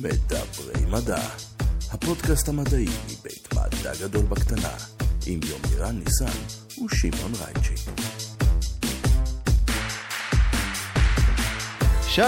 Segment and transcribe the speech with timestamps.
[0.00, 1.28] מדברי מדע,
[1.90, 4.76] הפודקאסט המדעי מבית מדע גדול בקטנה,
[5.26, 6.38] עם יומירן ניסן
[6.84, 7.90] ושמעון רייצ'י.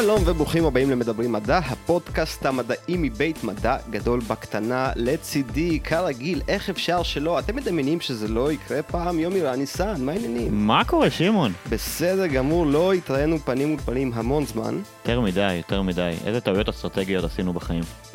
[0.01, 4.93] שלום וברוכים הבאים למדברים מדע, הפודקאסט המדעי מבית מדע גדול בקטנה.
[4.97, 7.39] לצידי, כרגיל, איך אפשר שלא?
[7.39, 9.19] אתם מדמיינים שזה לא יקרה פעם?
[9.19, 10.67] יומירן ניסן, מה העניינים?
[10.67, 11.53] מה קורה, שמעון?
[11.69, 14.79] בסדר גמור, לא התראינו פנים מול פנים המון זמן.
[15.03, 16.15] יותר מדי, יותר מדי.
[16.27, 17.85] איזה טעויות אסטרטגיות עשינו בחיים.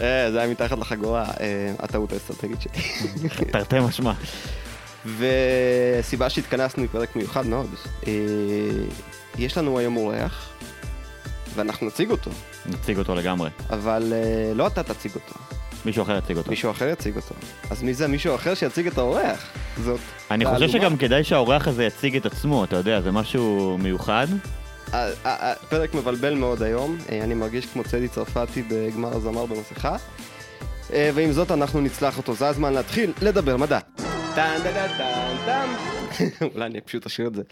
[0.00, 2.82] אה, זה היה מתחת לחגורה, אה, הטעות האסטרטגית שלי.
[3.52, 4.12] תרתי משמע.
[5.18, 7.70] וסיבה שהתכנסנו היא פרק מיוחד מאוד.
[9.38, 10.48] יש לנו היום אורח,
[11.54, 12.30] ואנחנו נציג אותו,
[12.66, 13.50] נציג אותו לגמרי.
[13.70, 15.34] אבל אה, לא אתה תציג אותו,
[15.84, 16.50] מישהו אחר יציג אותו.
[16.50, 17.34] מישהו אחר יציג אותו.
[17.70, 19.50] אז מי זה מישהו אחר שיציג את האורח?
[19.78, 20.78] זאת אני חושב תעלומה.
[20.78, 24.26] שגם כדאי שהאורח הזה יציג את עצמו, אתה יודע, זה משהו מיוחד.
[25.24, 29.96] הפרק מבלבל מאוד היום, אה, אני מרגיש כמו צדי צרפתי בגמר הזמר במסכה.
[30.92, 33.78] אה, ועם זאת אנחנו נצלח אותו, זה הזמן להתחיל לדבר מדע.
[34.34, 35.68] טן טן טן טן.
[36.54, 37.42] אולי אני פשוט אשאיר את זה.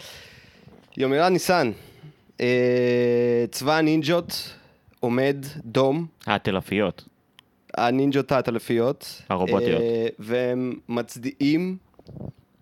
[0.97, 1.73] יומירן ניסן,
[2.41, 4.55] אה, צבא הנינג'ות
[5.01, 7.09] עומד דום, התלפיות.
[7.77, 9.23] הנינג'ות העטלפיות.
[9.29, 9.81] הרובוטיות.
[9.81, 11.77] אה, והם מצדיעים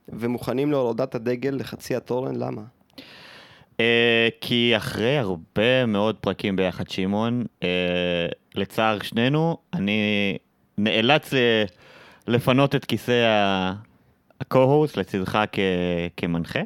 [0.09, 2.63] ומוכנים להורדת הדגל לחצי התורן, למה?
[3.81, 7.69] אה, כי אחרי הרבה מאוד פרקים ביחד, שמעון, אה,
[8.55, 10.39] לצער שנינו, אני
[10.79, 11.31] נאלץ
[12.27, 15.45] לפנות את כיסא ה-co-host לצדך
[16.17, 16.61] כמנחה.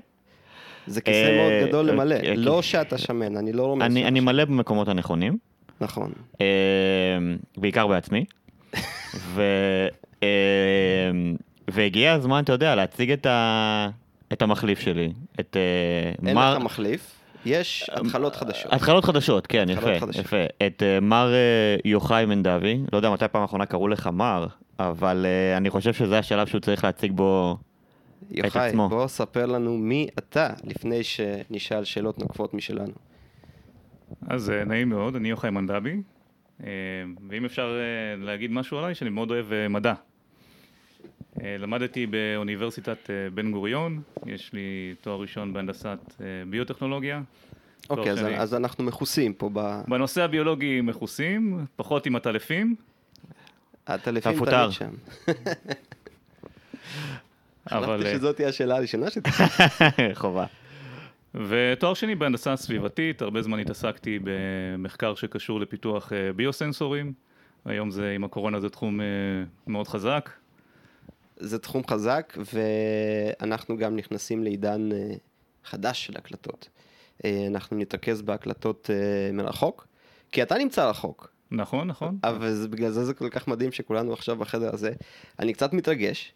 [0.86, 3.84] זה כיסא אה, מאוד גדול אה, למלא, אה, לא כי- שאתה שמן, אני לא רומז.
[3.86, 4.20] אני.
[4.20, 5.38] מלא במקומות הנכונים.
[5.80, 6.12] נכון.
[6.40, 6.46] אה,
[7.56, 8.24] בעיקר בעצמי.
[9.38, 10.28] אה,
[11.70, 13.88] והגיע הזמן, אתה יודע, להציג את, ה,
[14.32, 15.12] את המחליף שלי.
[15.40, 16.56] את אה, אין מר...
[16.56, 17.10] לך מחליף,
[17.46, 18.72] יש התחלות חדשות.
[18.72, 20.24] התחלות חדשות, כן, התחלות יפה, חדשות.
[20.24, 20.36] יפה.
[20.66, 24.46] את אה, מר אה, יוחאי מנדבי, לא יודע מתי פעם אחרונה קראו לך מר,
[24.78, 27.56] אבל אה, אני חושב שזה השלב שהוא צריך להציג בו...
[28.30, 28.72] יוחאי.
[28.76, 32.94] בוא ספר לנו מי אתה, לפני שנשאל שאלות נוקבות משלנו.
[34.28, 36.02] אז אה, נעים מאוד, אני יוחאי מנדבי,
[36.64, 36.68] אה,
[37.28, 39.94] ואם אפשר אה, להגיד משהו עליי, שאני מאוד אוהב מדע.
[41.42, 45.98] למדתי באוניברסיטת בן גוריון, יש לי תואר ראשון בהנדסת
[46.50, 47.22] ביוטכנולוגיה.
[47.90, 48.38] אוקיי, אז- שני.
[48.38, 49.80] אז אנחנו מכוסים פה ב...
[49.88, 52.74] בנושא הביולוגי מכוסים, פחות עם הטלפים
[53.88, 54.62] מפוטר.
[54.64, 54.90] תמיד שם.
[57.70, 57.98] אבל...
[57.98, 59.22] חשבתי אה, שזאת תהיה השאלה הראשונה שלי.
[60.14, 60.46] חובה.
[61.34, 67.12] ותואר שני בהנדסה סביבתית, הרבה זמן התעסקתי במחקר שקשור לפיתוח אה, ביוסנסורים.
[67.64, 69.06] היום זה, עם הקורונה זה תחום אה,
[69.66, 70.30] מאוד חזק.
[71.36, 74.88] זה תחום חזק, ואנחנו גם נכנסים לעידן
[75.64, 76.68] חדש של הקלטות.
[77.24, 78.90] אנחנו נתרכז בהקלטות
[79.32, 79.86] מרחוק,
[80.32, 82.18] כי אתה נמצא רחוק, נכון, נכון.
[82.24, 84.92] אבל בגלל זה זה כל כך מדהים שכולנו עכשיו בחדר הזה.
[85.38, 86.32] אני קצת מתרגש.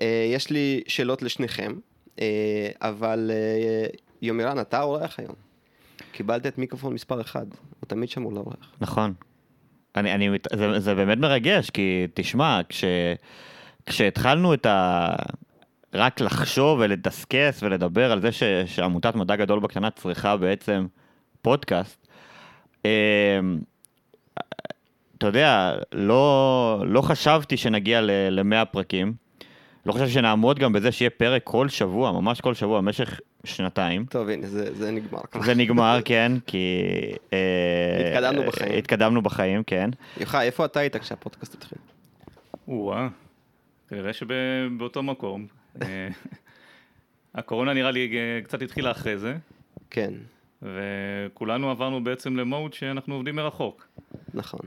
[0.00, 1.72] אה, יש לי שאלות לשניכם,
[2.20, 3.86] אה, אבל אה,
[4.22, 5.34] יומירן, אתה האורח היום.
[6.12, 7.46] קיבלת את מיקרופון מספר 1,
[7.80, 8.72] הוא תמיד שמור לאורח.
[8.80, 9.14] נכון.
[9.96, 12.84] אני, אני, זה, זה באמת מרגש, כי תשמע, כש,
[13.86, 15.08] כשהתחלנו את ה...
[15.94, 20.86] רק לחשוב ולדסקס ולדבר על זה ש, שעמותת מדע גדול בקטנה צריכה בעצם
[21.42, 22.08] פודקאסט,
[25.18, 29.27] אתה יודע, לא, לא חשבתי שנגיע ל-100 פרקים.
[29.88, 34.04] לא חשבתי שנעמוד גם בזה שיהיה פרק כל שבוע, ממש כל שבוע, במשך שנתיים.
[34.04, 35.20] טוב, הנה, זה, זה נגמר.
[35.44, 36.82] זה נגמר, כן, כי...
[37.32, 38.78] אה, התקדמנו בחיים.
[38.78, 39.90] התקדמנו בחיים, כן.
[40.20, 41.78] יוחאי, איפה אתה היית כשהפודקאסט התחיל?
[42.68, 43.08] או-אה,
[43.88, 45.46] כנראה שבאותו מקום.
[45.82, 46.08] אה,
[47.34, 49.36] הקורונה נראה לי אה, קצת התחילה אחרי זה,
[49.90, 50.12] כן,
[50.62, 53.86] וכולנו עברנו בעצם למוד שאנחנו עובדים מרחוק.
[54.34, 54.60] נכון.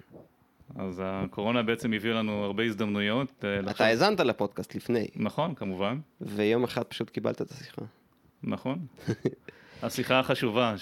[0.76, 3.28] אז הקורונה בעצם הביאה לנו הרבה הזדמנויות.
[3.44, 7.82] אה, אתה לחשוב- האזנת לפודקאסט לפני, נכון, כמובן, ויום אחד פשוט קיבלת את השיחה.
[8.44, 8.80] נכון.
[9.84, 10.76] השיחה החשובה,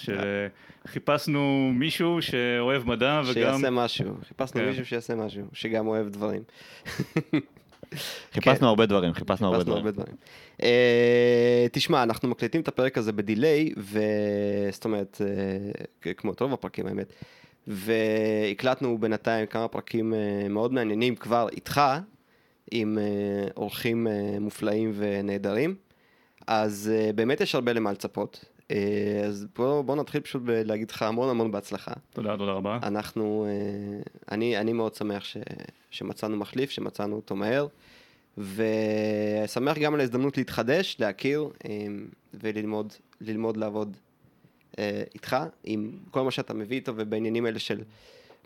[0.86, 3.32] שחיפשנו מישהו שאוהב מדע וגם...
[3.32, 4.68] שיעשה משהו, חיפשנו כן.
[4.68, 6.42] מישהו שיעשה משהו, שגם אוהב דברים.
[8.32, 9.76] חיפשנו הרבה דברים, חיפשנו הרבה דברים.
[9.76, 10.16] הרבה דברים.
[10.62, 15.26] אה, תשמע, אנחנו מקליטים את הפרק הזה בדיליי, וזאת אומרת, אה,
[16.02, 17.12] כ- כמו את רוב הפרקים האמת,
[17.70, 21.80] והקלטנו בינתיים כמה פרקים אה, מאוד מעניינים כבר איתך,
[22.70, 25.74] עם אה, אורחים אה, מופלאים ונהדרים,
[26.46, 28.44] אז באמת יש הרבה למה לצפות.
[29.26, 31.92] אז בוא, בוא נתחיל פשוט בלהגיד לך המון המון בהצלחה.
[32.12, 32.78] תודה, תודה רבה.
[32.82, 33.46] אנחנו,
[34.32, 35.36] אני, אני מאוד שמח ש,
[35.90, 37.66] שמצאנו מחליף, שמצאנו אותו מהר,
[38.38, 41.48] ושמח גם על ההזדמנות להתחדש, להכיר
[42.34, 43.96] וללמוד ללמוד לעבוד
[44.80, 47.82] אה, איתך, עם כל מה שאתה מביא איתו ובעניינים האלה של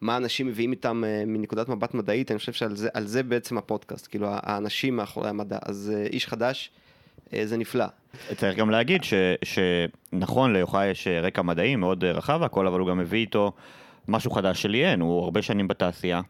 [0.00, 4.06] מה אנשים מביאים איתם אה, מנקודת מבט מדעית, אני חושב שעל זה, זה בעצם הפודקאסט,
[4.06, 5.58] כאילו האנשים מאחורי המדע.
[5.62, 6.70] אז אה, איש חדש,
[7.34, 7.84] אה, זה נפלא.
[8.36, 9.14] צריך גם להגיד ש,
[9.44, 13.52] שנכון, ליוחאי יש רקע מדעי מאוד רחב והכל, אבל הוא גם מביא איתו
[14.08, 16.20] משהו חדש שלי אין, הוא הרבה שנים בתעשייה,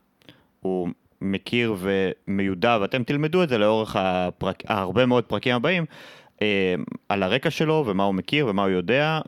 [0.60, 0.88] הוא
[1.20, 5.88] מכיר ומיודע, ואתם תלמדו את זה לאורך הפרק, הרבה מאוד פרקים הבאים, אה,
[7.08, 9.20] על הרקע שלו ומה הוא מכיר ומה הוא יודע,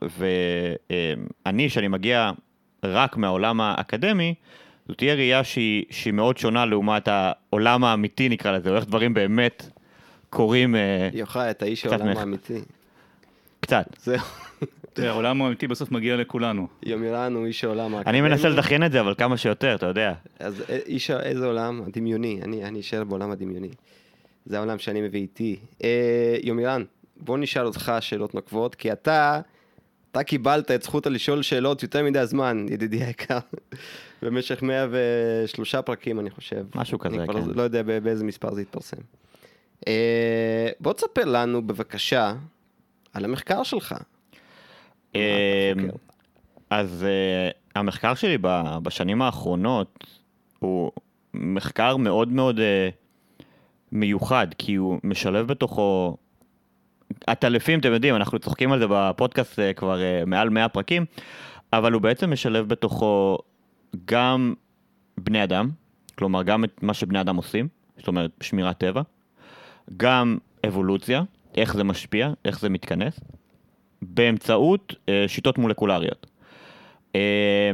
[1.46, 2.30] ואני, שאני מגיע
[2.84, 4.34] רק מהעולם האקדמי,
[4.88, 9.14] זו תהיה ראייה שהיא, שהיא מאוד שונה לעומת העולם האמיתי נקרא לזה, או איך דברים
[9.14, 9.70] באמת
[10.30, 10.76] קורים.
[10.76, 12.60] אה, יוחאי, אתה איש העולם האמיתי.
[13.60, 13.86] קצת.
[13.98, 14.18] זהו.
[14.98, 16.66] העולם האמיתי בסוף מגיע לכולנו.
[16.82, 18.18] יומירן הוא איש העולם האקדמי.
[18.18, 20.12] אני מנסה לדחיין את זה, אבל כמה שיותר, אתה יודע.
[20.38, 21.82] אז אה, איש, איזה עולם?
[21.86, 22.40] הדמיוני.
[22.42, 23.68] אני, אני אשאר בעולם הדמיוני.
[24.46, 25.56] זה העולם שאני מביא איתי.
[25.84, 26.84] אה, יומירן,
[27.16, 29.40] בוא נשאל אותך שאלות נוקבות, כי אתה,
[30.10, 33.38] אתה קיבלת את זכות לשאול שאלות יותר מדי זמן, ידידי היקר.
[34.22, 36.66] במשך 103 פרקים, אני חושב.
[36.74, 37.36] משהו כזה, אני כן.
[37.38, 38.96] אני לא יודע באיזה מספר זה יתפרסם.
[39.88, 42.34] אה, בוא תספר לנו בבקשה
[43.12, 43.94] על המחקר שלך.
[45.14, 45.20] אמ,
[46.70, 48.38] אז uh, המחקר שלי
[48.82, 50.06] בשנים האחרונות
[50.58, 50.92] הוא
[51.34, 53.42] מחקר מאוד מאוד uh,
[53.92, 56.16] מיוחד, כי הוא משלב בתוכו
[57.26, 61.04] עטלפים, אתם יודעים, אנחנו צוחקים על זה בפודקאסט uh, כבר uh, מעל 100 פרקים,
[61.72, 63.38] אבל הוא בעצם משלב בתוכו
[64.04, 64.54] גם
[65.18, 65.70] בני אדם,
[66.14, 67.68] כלומר גם את מה שבני אדם עושים,
[67.98, 69.02] זאת אומרת שמירת טבע,
[69.96, 71.22] גם אבולוציה,
[71.56, 73.20] איך זה משפיע, איך זה מתכנס,
[74.02, 76.26] באמצעות אה, שיטות מולקולריות.
[77.14, 77.70] אה,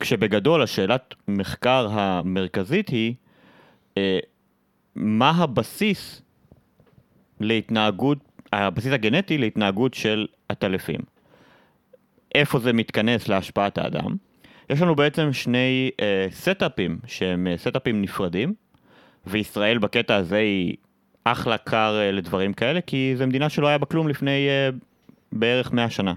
[0.00, 3.14] כשבגדול השאלת מחקר המרכזית היא
[3.96, 4.18] אה,
[4.94, 6.22] מה הבסיס
[7.40, 8.18] להתנהגות,
[8.52, 11.00] הבסיס הגנטי להתנהגות של עטלפים.
[12.34, 14.16] איפה זה מתכנס להשפעת האדם.
[14.70, 18.54] יש לנו בעצם שני אה, סטאפים שהם אה, סטאפים נפרדים,
[19.26, 20.76] וישראל בקטע הזה היא
[21.24, 24.68] אחלה קר אה, לדברים כאלה, כי זו מדינה שלא היה בה כלום לפני אה,
[25.32, 26.14] בערך 100 שנה.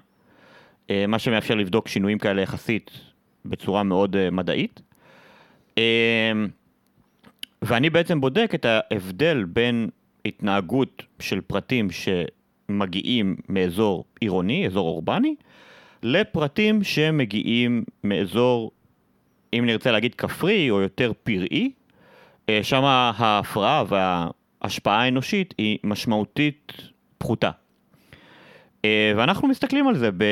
[0.90, 2.92] אה, מה שמאפשר לבדוק שינויים כאלה יחסית
[3.46, 4.82] בצורה מאוד אה, מדעית.
[5.78, 6.32] אה,
[7.62, 9.90] ואני בעצם בודק את ההבדל בין
[10.26, 15.36] התנהגות של פרטים שמגיעים מאזור עירוני, אזור אורבני,
[16.04, 18.72] לפרטים שמגיעים מאזור,
[19.54, 21.72] אם נרצה להגיד כפרי או יותר פראי,
[22.62, 26.74] שם ההפרעה וההשפעה האנושית היא משמעותית
[27.18, 27.52] פחותה.
[28.86, 30.24] אה, ואנחנו מסתכלים על זה ב...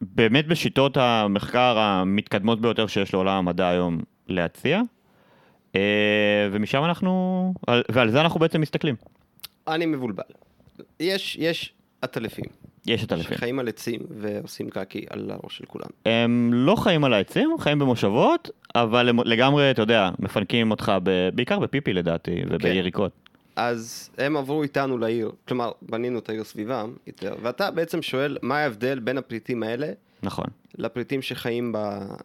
[0.00, 4.82] באמת בשיטות המחקר המתקדמות ביותר שיש לעולם המדע היום להציע, אה,
[6.52, 7.54] ומשם אנחנו,
[7.88, 8.94] ועל זה אנחנו בעצם מסתכלים.
[9.68, 10.22] אני מבולבל.
[11.00, 11.72] יש, יש
[12.02, 12.44] עטלפים.
[12.86, 13.36] יש עטלפים.
[13.36, 15.86] שחיים על עצים ועושים קקי על הראש של כולם.
[16.06, 20.92] הם לא חיים על העצים, הם חיים במושבות, אבל הם לגמרי, אתה יודע, מפנקים אותך
[21.02, 21.28] ב...
[21.34, 23.12] בעיקר בפיפי לדעתי, וביריקות.
[23.12, 23.24] כן.
[23.56, 28.58] אז הם עברו איתנו לעיר, כלומר, בנינו את העיר סביבם יותר, ואתה בעצם שואל מה
[28.58, 29.86] ההבדל בין הפליטים האלה
[30.24, 30.46] נכון.
[30.78, 31.78] לפליטים שחיים ב,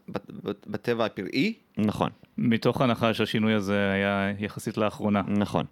[0.09, 1.53] ב, ב, בטבע הפראי.
[1.77, 2.09] נכון.
[2.37, 5.21] מתוך הנחה שהשינוי הזה היה יחסית לאחרונה.
[5.27, 5.65] נכון.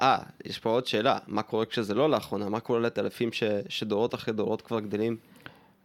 [0.00, 2.48] אה, יש פה עוד שאלה, מה קורה כשזה לא לאחרונה?
[2.48, 5.16] מה קורה לטלפים ש, שדורות אחרי דורות כבר גדלים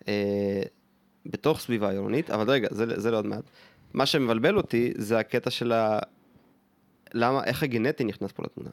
[0.07, 0.61] אה,
[1.25, 2.29] בתוך סביבה עירונית?
[2.29, 3.43] אבל רגע, זה, זה לא עוד מעט.
[3.93, 5.99] מה שמבלבל אותי זה הקטע של ה...
[7.13, 8.69] למה, איך הגנטי נכנס פה לתמונה?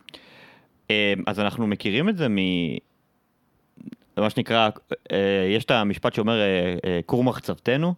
[0.91, 2.37] אה, אז אנחנו מכירים את זה מ...
[4.17, 4.69] מה שנקרא,
[5.13, 5.19] אה,
[5.57, 6.41] יש את המשפט שאומר
[7.07, 7.95] כור אה, מחצבתנו,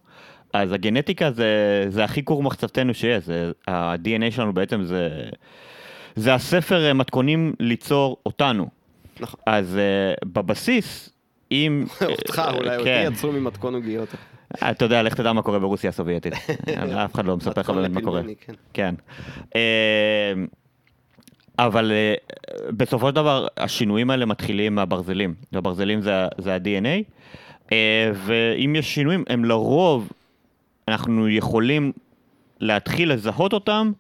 [0.52, 5.09] אז הגנטיקה זה, זה הכי כור מחצבתנו שיש, זה, ה-DNA שלנו בעצם זה,
[6.16, 8.68] זה הספר מתכונים ליצור אותנו.
[9.21, 9.40] נכון.
[9.47, 9.78] אז
[10.25, 11.11] בבסיס,
[11.52, 11.85] אם...
[12.21, 13.11] אותך אולי, אותי כן.
[13.12, 14.09] יצרו ממתכון עוגיות.
[14.71, 16.33] אתה יודע, לך תדע מה קורה ברוסיה הסובייטית.
[17.04, 18.23] אף אחד לא מספר לך באמת מה קורה.
[18.73, 18.94] כן.
[21.58, 22.14] אבל אה,
[22.70, 27.02] בסופו של דבר השינויים האלה מתחילים מהברזלים, והברזלים זה, זה ה-DNA,
[27.73, 30.12] אה, ואם יש שינויים, הם לרוב,
[30.88, 31.92] אנחנו יכולים
[32.61, 33.92] להתחיל לזהות אותם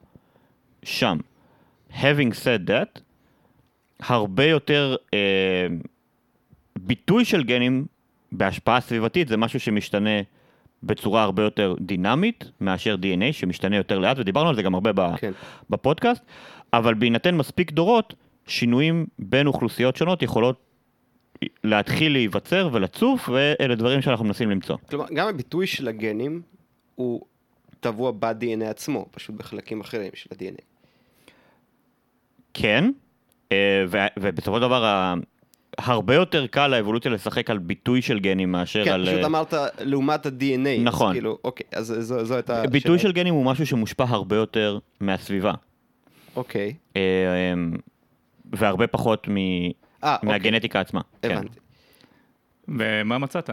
[0.82, 1.18] שם.
[1.92, 3.00] Having said that,
[4.00, 5.66] הרבה יותר אה,
[6.78, 7.86] ביטוי של גנים
[8.32, 10.20] בהשפעה סביבתית זה משהו שמשתנה
[10.82, 15.32] בצורה הרבה יותר דינמית מאשר DNA שמשתנה יותר לאט, ודיברנו על זה גם הרבה כן.
[15.70, 16.22] בפודקאסט,
[16.78, 18.14] אבל בהינתן מספיק דורות,
[18.46, 20.56] שינויים בין אוכלוסיות שונות יכולות
[21.64, 24.76] להתחיל להיווצר ולצוף, ואלה דברים שאנחנו מנסים למצוא.
[24.88, 26.42] כלומר, גם הביטוי של הגנים
[26.94, 27.20] הוא
[27.80, 30.62] טבוע ב-DNA עצמו, פשוט בחלקים אחרים של ה-DNA.
[32.54, 32.90] כן,
[33.52, 33.84] אה,
[34.18, 35.14] ובסופו של דבר
[35.78, 39.06] הרבה יותר קל לאבולוציה לשחק על ביטוי של גנים מאשר כן, על...
[39.06, 40.82] פשוט אה, אמרת לעומת ה-DNA.
[40.82, 41.08] נכון.
[41.08, 42.66] אז כאילו, אוקיי, אז זו זו הייתה...
[42.66, 42.98] ביטוי.
[42.98, 45.52] של גנים הוא משהו שמושפע הרבה יותר מהסביבה.
[46.36, 46.74] אוקיי.
[46.96, 47.02] אה,
[48.52, 49.36] והרבה פחות מ...
[49.36, 50.28] אה, אוקיי.
[50.28, 51.00] מהגנטיקה עצמה.
[51.22, 51.30] כן.
[51.30, 51.58] הבנתי.
[52.68, 53.50] ומה מצאת?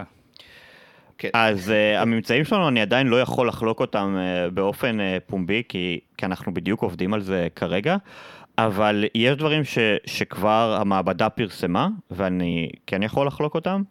[1.18, 1.30] כן.
[1.34, 6.00] אז uh, הממצאים שלנו, אני עדיין לא יכול לחלוק אותם uh, באופן uh, פומבי, כי,
[6.18, 7.98] כי אנחנו בדיוק עובדים על זה כרגע,
[8.58, 13.82] אבל יש דברים ש, שכבר המעבדה פרסמה, ואני כן יכול לחלוק אותם.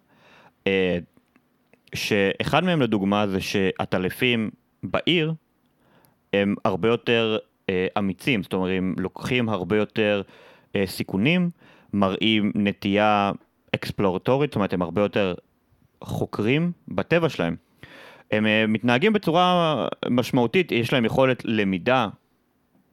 [0.65, 0.69] Uh,
[1.95, 4.51] שאחד מהם לדוגמה זה שהטלפים
[4.83, 5.33] בעיר
[6.33, 7.39] הם הרבה יותר
[7.99, 10.23] אמיצים, זאת אומרת, הם לוקחים הרבה יותר
[10.69, 11.51] uh, סיכונים,
[11.93, 13.33] מראים נטייה
[13.75, 15.35] אקספלורטורית, זאת אומרת, הם הרבה יותר
[16.05, 17.57] חוקרים בטבע שלהם.
[18.31, 22.09] הם אה, מתנהגים בצורה משמעותית, יש להם יכולת למידה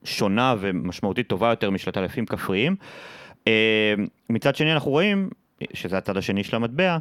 [0.04, 2.76] שונה ומשמעותית טובה יותר משל עטלפים כפריים.
[3.48, 3.94] אה,
[4.30, 5.30] מצד שני אנחנו רואים,
[5.74, 6.98] שזה הצד השני של המטבע,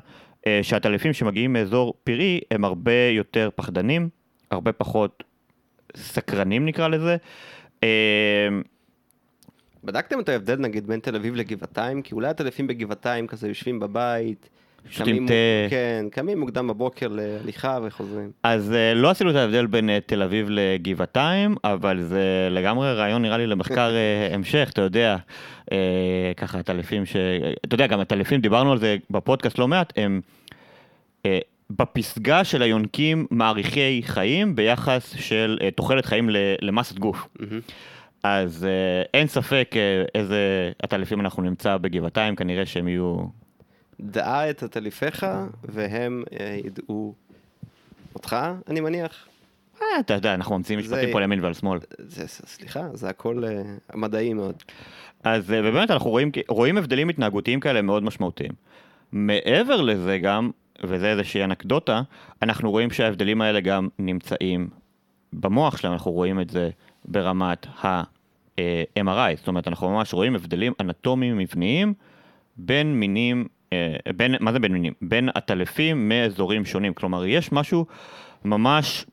[0.47, 4.09] אה, שהעטלפים שמגיעים מאזור פראי הם הרבה יותר פחדנים,
[4.51, 5.25] הרבה פחות
[5.97, 7.17] סקרנים נקרא לזה.
[7.83, 7.89] אה,
[9.85, 12.03] בדקתם את ההבדל נגיד בין תל אביב לגבעתיים?
[12.03, 14.49] כי אולי הטלפים בגבעתיים כזה יושבים בבית.
[14.91, 15.33] שותים קמים- תה.
[15.71, 18.31] כן, קמים מוקדם בבוקר להליכה וחוזרים.
[18.43, 23.23] אז אה, לא עשינו את ההבדל בין אה, תל אביב לגבעתיים, אבל זה לגמרי רעיון
[23.23, 25.17] נראה לי למחקר אה, המשך, אתה יודע,
[25.73, 25.77] אה,
[26.37, 27.17] ככה הטלפים ש...
[27.67, 30.21] אתה יודע, גם הטלפים, דיברנו על זה בפודקאסט לא מעט, הם
[31.27, 31.39] אה,
[31.71, 36.31] בפסגה של היונקים מעריכי חיים ביחס של אה, תוחלת חיים
[36.63, 37.29] למסת גוף.
[37.39, 37.61] מהמם.
[38.23, 43.17] אז אה, אין ספק אה, איזה עטלפים אנחנו נמצא בגבעתיים, כנראה שהם יהיו...
[44.01, 45.27] דעה את עטלפיך
[45.65, 47.15] והם אה, ידעו
[48.15, 48.37] אותך,
[48.69, 49.27] אני מניח.
[49.83, 51.79] אה, אתה יודע, אנחנו ממציאים משפטים פה על ימין ועל שמאל.
[51.99, 53.43] זה, סליחה, זה הכל
[53.95, 54.63] מדעי מאוד.
[55.25, 58.53] אז באמת אנחנו רואים, רואים הבדלים התנהגותיים כאלה מאוד משמעותיים.
[59.13, 60.51] מעבר לזה גם,
[60.83, 62.03] וזה איזושהי אנקדוטה,
[62.43, 64.69] אנחנו רואים שההבדלים האלה גם נמצאים
[65.33, 66.71] במוח שלהם, אנחנו רואים את זה
[67.05, 71.95] ברמת ה-MRI, זאת אומרת אנחנו ממש רואים הבדלים אנטומיים מבניים
[72.57, 74.93] בין מינים, אה, בין, מה זה בין מינים?
[75.03, 77.87] בין עטלפים מאזורים שונים, כלומר יש משהו
[78.45, 79.07] ממש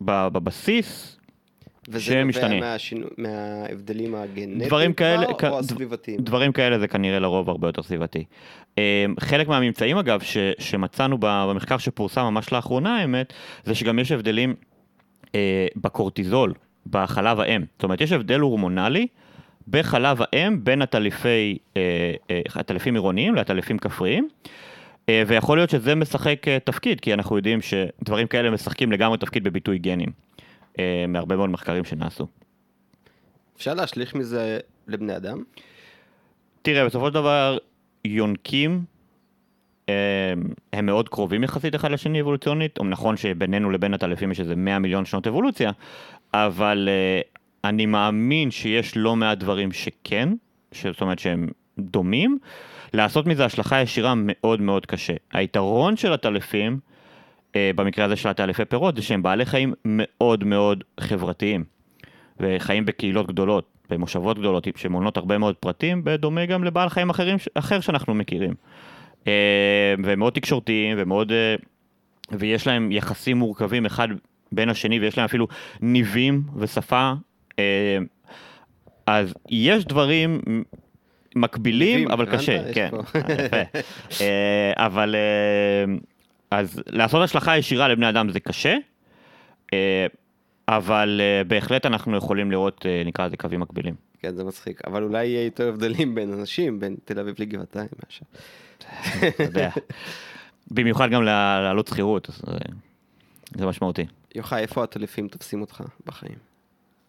[1.87, 2.59] ב- בבסיס וזה שהם נובע משתנים.
[2.59, 6.17] מהשינו, מההבדלים הגנטיים דברים כאלה, כבר, כ- או הסביבתיים?
[6.19, 8.23] דברים כאלה זה כנראה לרוב הרבה יותר סביבתי.
[8.77, 14.55] אה, חלק מהממצאים אגב ש, שמצאנו במחקר שפורסם ממש לאחרונה האמת, זה שגם יש הבדלים
[15.35, 16.53] אה, בקורטיזול,
[16.89, 17.61] בחלב האם.
[17.73, 19.07] זאת אומרת יש הבדל הורמונלי
[19.67, 21.81] בחלב האם בין עטלפי, אה,
[22.31, 24.27] אה, עטלפים עירוניים לעטלפים כפריים.
[25.09, 29.77] אה, ויכול להיות שזה משחק תפקיד, כי אנחנו יודעים שדברים כאלה משחקים לגמרי תפקיד בביטוי
[29.77, 30.09] גנים,
[31.07, 32.27] מהרבה מאוד מחקרים שנעשו.
[33.57, 35.43] אפשר להשליך מזה לבני אדם?
[36.61, 37.57] תראה, בסופו של דבר,
[38.05, 38.83] יונקים
[39.89, 40.33] אה,
[40.73, 45.05] הם מאוד קרובים יחסית אחד לשני אבולוציונית, נכון שבינינו לבין הטלפים יש איזה 100 מיליון
[45.05, 45.71] שנות אבולוציה,
[46.33, 47.21] אבל אה,
[47.69, 50.29] אני מאמין שיש לא מעט דברים שכן,
[50.91, 51.47] זאת אומרת שהם
[51.79, 52.37] דומים,
[52.93, 55.13] לעשות מזה השלכה ישירה מאוד מאוד קשה.
[55.33, 56.92] היתרון של הטלפים, אה,
[57.57, 61.63] במקרה הזה של הטלפי פירות, זה שהם בעלי חיים מאוד מאוד חברתיים.
[62.39, 67.79] וחיים בקהילות גדולות, במושבות גדולות, שמונות הרבה מאוד פרטים, בדומה גם לבעל חיים אחרים, אחר
[67.79, 68.53] שאנחנו מכירים.
[69.27, 71.31] אה, והם מאוד תקשורתיים ומאוד...
[71.31, 71.55] אה,
[72.31, 74.07] ויש להם יחסים מורכבים אחד
[74.51, 75.47] בין השני, ויש להם אפילו
[75.81, 77.13] ניבים ושפה.
[77.59, 77.97] אה,
[79.05, 80.41] אז יש דברים
[81.35, 82.25] מקבילים, אבל?
[82.25, 82.89] קשה, כן.
[82.93, 83.57] יפה.
[84.21, 85.93] אה, אבל אה,
[86.59, 88.77] אז לעשות השלכה ישירה לבני אדם זה קשה,
[89.73, 90.05] אה,
[90.67, 93.95] אבל אה, בהחלט אנחנו יכולים לראות, אה, נקרא לזה קווים מקבילים.
[94.19, 94.81] כן, זה מצחיק.
[94.87, 98.25] אבל אולי יהיה יותר הבדלים בין אנשים, בין תל אביב לגבעתיים מאשר.
[99.27, 99.69] אתה יודע.
[100.71, 102.29] במיוחד גם לעלות שכירות,
[103.57, 104.05] זה משמעותי.
[104.35, 106.35] יוחאי, איפה הטלפים תופסים אותך בחיים?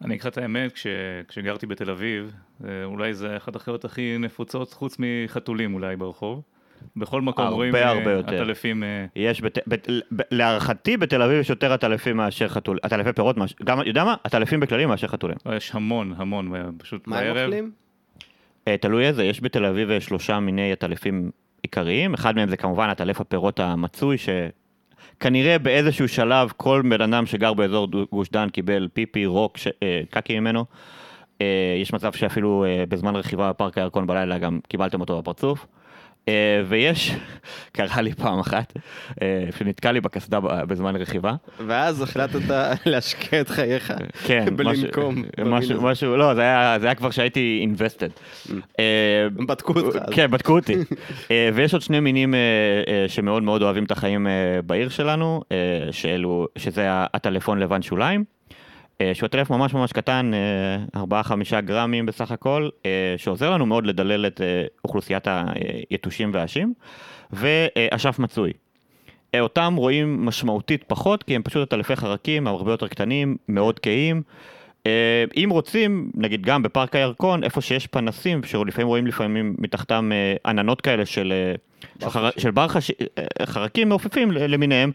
[0.04, 0.86] אני לך את האמת, כש,
[1.28, 2.32] כשגרתי בתל אביב,
[2.84, 6.42] אולי זה אחת החיות הכי נפוצות, חוץ מחתולים אולי ברחוב.
[6.96, 8.42] בכל מקום הרבה, רואים אה, הרבה יותר.
[8.42, 13.12] עטלפים, אה, יש, בת, בת, ב- להערכתי בתל אביב יש יותר עטלפים מאשר חתול, עטלפי
[13.12, 14.14] פירות, מאשר- גם, יודע מה?
[14.24, 15.36] עטלפים בכללי מאשר חתולים.
[15.56, 17.36] יש המון, המון, אה, פשוט מה הם בערב.
[17.46, 17.70] אוכלים?
[18.68, 21.30] אה, תלוי איזה, יש בתל אביב אה, שלושה מיני עטלפים
[21.62, 27.54] עיקריים, אחד מהם זה כמובן עטלף הפירות המצוי, שכנראה באיזשהו שלב כל בן אדם שגר
[27.54, 29.68] באזור גוש דן קיבל פיפי, רוק, ש...
[29.82, 30.64] אה, קקי ממנו.
[31.40, 31.46] אה,
[31.82, 35.66] יש מצב שאפילו אה, בזמן רכיבה בפארק הירקון בלילה גם קיבלתם אותו בפרצוף.
[36.28, 37.12] אה, ויש,
[37.72, 38.72] קרה לי פעם אחת,
[39.22, 41.34] אה, שנתקע לי בקסדה בזמן רכיבה.
[41.66, 42.40] ואז החלטת
[42.86, 43.92] להשקיע את חייך
[44.24, 45.24] כן, בלנקום.
[45.46, 48.20] משהו, משהו, לא, זה היה, זה היה כבר שהייתי invested.
[48.78, 49.98] אה, בדקו אותך.
[50.12, 50.74] כן, בדקו אותי.
[51.30, 52.38] אה, ויש עוד שני מינים אה,
[52.88, 54.32] אה, שמאוד מאוד אוהבים את החיים אה,
[54.66, 55.56] בעיר שלנו, אה,
[55.92, 58.24] שאלו, שזה הטלפון לבן שוליים.
[59.00, 60.30] אה, שהוא טלפון ממש ממש קטן,
[60.96, 61.00] 4-5
[61.60, 65.28] גרמים בסך הכל, אה, שעוזר לנו מאוד לדלל את אה, אוכלוסיית
[65.90, 66.74] היתושים והעשים,
[67.32, 68.52] ואשף מצוי.
[69.34, 74.22] אה, אותם רואים משמעותית פחות, כי הם פשוט עטלפי חרקים, הרבה יותר קטנים, מאוד כהים.
[74.86, 80.50] אה, אם רוצים, נגיד גם בפארק הירקון, איפה שיש פנסים, שלפעמים רואים לפעמים מתחתם אה,
[80.50, 81.32] עננות כאלה אה, של,
[82.08, 82.30] חר...
[82.38, 82.90] של בר חש...
[82.90, 84.92] אה, חרקים מעופפים למיניהם,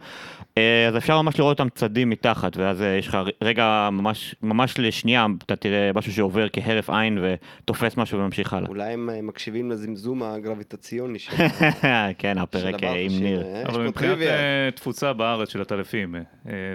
[0.57, 4.73] אה, אז אפשר ממש לראות אותם צדים מתחת, ואז אה, יש לך רגע ממש, ממש
[4.79, 7.19] לשנייה, אתה תראה משהו שעובר כהרף עין
[7.61, 8.69] ותופס משהו וממשיך הלאה.
[8.69, 11.31] אולי הם מקשיבים לזמזום הגרביטציוני של
[12.17, 13.43] כן, הפרק עם ניר.
[13.45, 13.63] אה?
[13.67, 14.17] אבל מבחינת
[14.75, 16.15] תפוצה בארץ של עטלפים,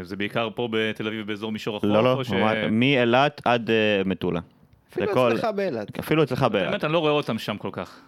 [0.03, 1.91] זה בעיקר פה בתל אביב באזור מישור החוף?
[1.91, 3.71] לא, לא, ש- ממש- מאילת עד
[4.05, 4.41] מטולה.
[4.93, 5.99] אפילו אצלך באילת.
[5.99, 6.69] אפילו אצלך באילת.
[6.71, 8.01] באמת, אני לא רואה אותם שם כל כך.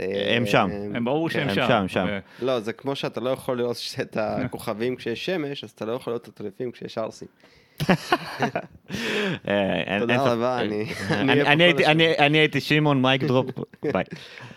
[0.00, 0.68] אה, הם שם.
[0.94, 1.66] הם ברור שהם הם שם.
[1.68, 2.06] שם, שם.
[2.42, 6.10] לא, זה כמו שאתה לא יכול לראות את הכוכבים כשיש שמש, אז אתה לא יכול
[6.12, 7.28] לראות את העטלפים כשיש ערסים.
[9.48, 10.22] אה, תודה.
[10.32, 13.46] רבה, אני- הייתי- שמעון mic drop,
[13.92, 14.04] ביי.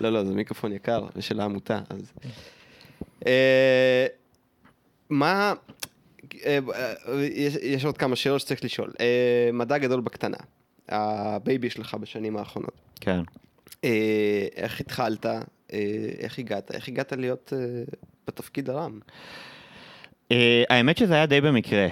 [0.01, 2.12] לא, לא, זה מיקרופון יקר, זה של העמותה, אז...
[3.27, 4.06] אה,
[5.10, 5.54] מה...
[7.32, 8.92] יש, יש עוד כמה שאלות שצריך לשאול.
[9.54, 10.38] מדע גדול בקטנה,
[10.89, 12.74] ה baby שלך בשנים האחרונות.
[13.01, 13.20] כן.
[13.84, 15.25] אה, איך התחלת?
[15.25, 15.39] אה,
[16.19, 16.72] איך הגעת?
[16.72, 17.84] איך הגעת להיות אה,
[18.27, 19.00] בתפקיד הרם?
[20.69, 21.88] האמת שזה היה די במקרה.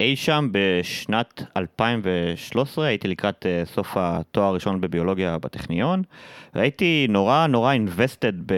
[0.00, 6.02] אי שם בשנת 2013, הייתי לקראת סוף התואר הראשון בביולוגיה בטכניון,
[6.54, 8.52] והייתי נורא נורא invested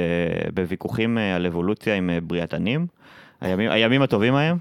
[0.54, 2.86] בוויכוחים על אבולוציה עם בריאתנים,
[3.40, 4.58] הימים, הימים הטובים ההם.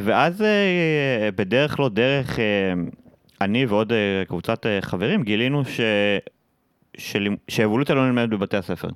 [0.00, 0.44] ואז
[1.36, 2.38] בדרך לא דרך,
[3.40, 5.80] אני ועוד אה, קבוצת אה, חברים גילינו ש...
[6.96, 7.28] של...
[7.48, 8.88] שאבולוציה לא נלמדת בבתי הספר.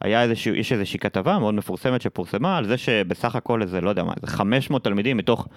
[0.00, 4.04] היה איזשהו, יש איזושהי כתבה מאוד מפורסמת שפורסמה על זה שבסך הכל איזה, לא יודע
[4.04, 5.48] מה, איזה 500 תלמידים מתוך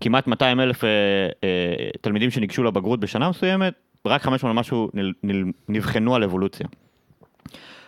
[0.00, 0.88] כמעט 200 אלף אה,
[1.44, 3.74] אה, תלמידים שניגשו לבגרות בשנה מסוימת,
[4.06, 6.66] רק 500 ומשהו נל, נל, נבחנו על אבולוציה.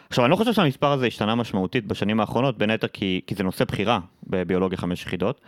[0.09, 3.45] עכשיו, אני לא חושב שהמספר הזה השתנה משמעותית בשנים האחרונות, בין היתר כי, כי זה
[3.45, 5.41] נושא בחירה בביולוגיה חמש יחידות,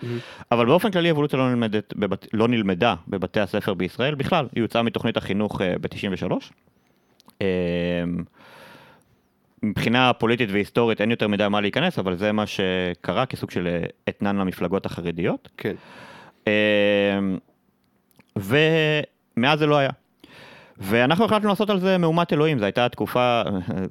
[0.53, 4.83] אבל באופן כללי אבולוציה לא, נלמדת, בבת, לא נלמדה בבתי הספר בישראל בכלל, היא יוצאה
[4.83, 6.33] מתוכנית החינוך אה, ב-93.
[7.41, 7.47] אמ,
[9.63, 13.83] מבחינה פוליטית והיסטורית אין יותר מדי מה להיכנס, אבל זה מה שקרה כסוג של אה,
[14.09, 15.49] אתנן למפלגות החרדיות.
[15.57, 15.75] כן.
[16.47, 16.53] אמ,
[18.37, 19.91] ומאז זה לא היה.
[20.79, 23.43] ואנחנו החלטנו לעשות על זה מהומת אלוהים, זו הייתה תקופה,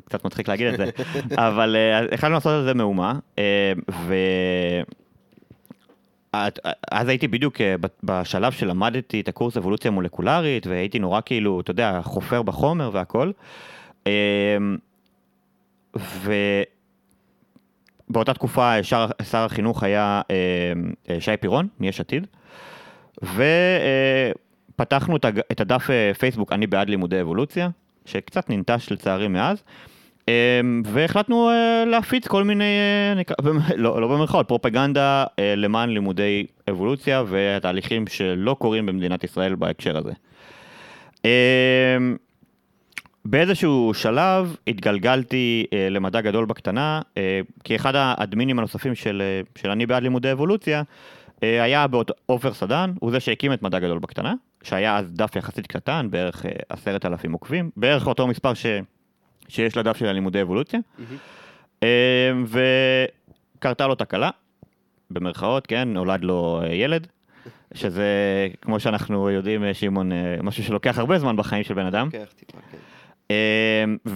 [0.06, 0.90] קצת מצחיק להגיד את זה,
[1.48, 4.16] אבל אה, החלטנו לעשות על זה מהומה, אה, ו...
[6.92, 12.00] אז הייתי בדיוק אה, בשלב שלמדתי את הקורס אבולוציה מולקולרית, והייתי נורא כאילו, אתה יודע,
[12.04, 13.32] חופר בחומר והכל.
[18.10, 20.22] ובאותה תקופה שר, שר החינוך היה
[21.20, 22.28] שי פירון, מיש עתיד,
[23.24, 24.47] ופתחנו
[24.80, 27.70] הג- את הדף אה, פייסבוק אני בעד לימודי אבולוציה,
[28.06, 29.64] שקצת ננטש לצערי מאז,
[30.30, 33.22] אה, והחלטנו אה, להפיץ כל מיני, אה,
[33.76, 35.26] לא, לא במרכאות, פרופגנדה
[35.58, 40.12] למען לימודי אבולוציה והתהליכים שלא קורים במדינת ישראל בהקשר הזה.
[41.26, 41.98] אה,
[43.26, 49.22] באיזשהו שלב התגלגלתי אה, למדע גדול בקטנה, אה, כי אחד האדמינים הנוספים של,
[49.56, 50.84] של אני בעד לימודי אבולוציה,
[51.44, 51.86] אה, היה
[52.26, 56.46] עופר סדן, הוא זה שהקים את מדע גדול בקטנה, שהיה אז דף יחסית קטן, בערך
[56.46, 58.66] אה, עשרת אלפים עוקבים, בערך אותו מספר ש,
[59.48, 60.80] שיש לדף של הלימודי אבולוציה,
[61.84, 62.32] אה,
[63.58, 64.30] וקרתה לו תקלה,
[65.12, 67.08] במרכאות, כן, נולד לו אה, ילד.
[67.74, 68.06] שזה,
[68.62, 70.12] כמו שאנחנו יודעים, שמעון,
[70.44, 72.10] משהו שלוקח הרבה זמן בחיים של בן אדם.
[72.14, 74.12] לוקח טיפה, כן.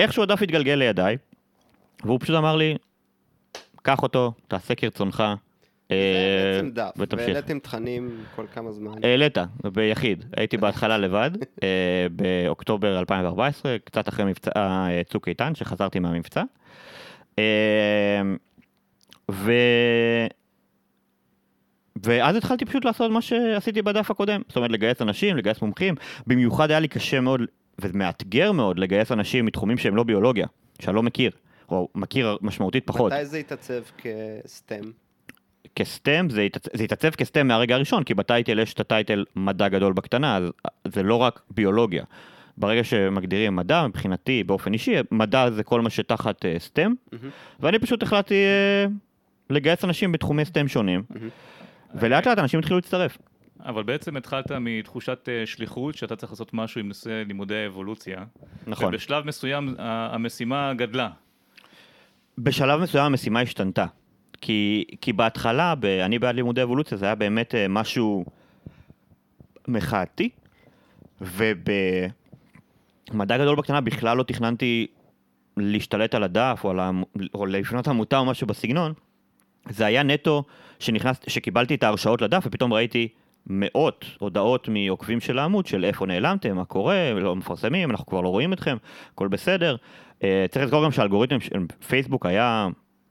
[0.00, 1.16] ואיכשהו הדף התגלגל לידיי,
[2.04, 2.76] והוא פשוט אמר לי,
[3.82, 5.24] קח אותו, תעשה כרצונך,
[5.90, 5.96] זה
[6.82, 7.18] אה, בעצם דף.
[7.18, 9.04] והעליתם תכנים כל כמה זמן.
[9.04, 10.24] העלית, ביחיד.
[10.36, 11.30] הייתי בהתחלה לבד,
[11.62, 16.42] אה, באוקטובר 2014, קצת אחרי מבצע אה, צוק איתן, שחזרתי מהמבצע.
[19.30, 19.52] ו...
[22.02, 25.94] ואז התחלתי פשוט לעשות מה שעשיתי בדף הקודם, זאת אומרת לגייס אנשים, לגייס מומחים,
[26.26, 27.40] במיוחד היה לי קשה מאוד
[27.78, 30.46] ומאתגר מאוד לגייס אנשים מתחומים שהם לא ביולוגיה,
[30.82, 31.30] שאני לא מכיר,
[31.68, 33.12] או מכיר משמעותית פחות.
[33.12, 34.90] מתי זה התעצב כסטם?
[35.76, 36.68] כסטם, זה, התעצ...
[36.72, 40.44] זה התעצב כסטם מהרגע הראשון, כי בטייטל יש את הטייטל מדע גדול בקטנה, אז
[40.84, 42.04] זה לא רק ביולוגיה.
[42.56, 46.92] ברגע שמגדירים מדע, מבחינתי, באופן אישי, מדע זה כל מה שתחת אה, סטם,
[47.60, 48.86] ואני פשוט החלטתי אה,
[49.50, 51.02] לגייס אנשים בתחומי סטם שונים,
[51.94, 53.18] ולאט לאט אנשים התחילו להצטרף.
[53.64, 58.24] אבל בעצם התחלת מתחושת אה, שליחות שאתה צריך לעשות משהו עם נושא לימודי האבולוציה.
[58.66, 58.88] נכון.
[58.88, 61.08] ובשלב מסוים המשימה גדלה.
[62.38, 63.86] בשלב מסוים המשימה השתנתה.
[64.40, 68.24] כי, כי בהתחלה, ב, אני בעד לימודי אבולוציה, זה היה באמת אה, משהו
[69.68, 70.28] מחאתי,
[71.20, 72.08] ובמדע
[73.38, 74.86] גדול בקטנה בכלל לא תכננתי
[75.56, 77.02] להשתלט על הדף או, על העמ...
[77.34, 78.92] או לפנות עמותה או משהו בסגנון.
[79.68, 80.44] זה היה נטו
[80.78, 83.08] שנכנס, שקיבלתי את ההרשאות לדף ופתאום ראיתי
[83.46, 88.28] מאות הודעות מעוקבים של העמוד של איפה נעלמתם, מה קורה, לא מפרסמים, אנחנו כבר לא
[88.28, 88.76] רואים אתכם,
[89.12, 89.76] הכל בסדר.
[90.22, 92.68] אה, צריך לזכור גם שהאלגוריתם של פייסבוק היה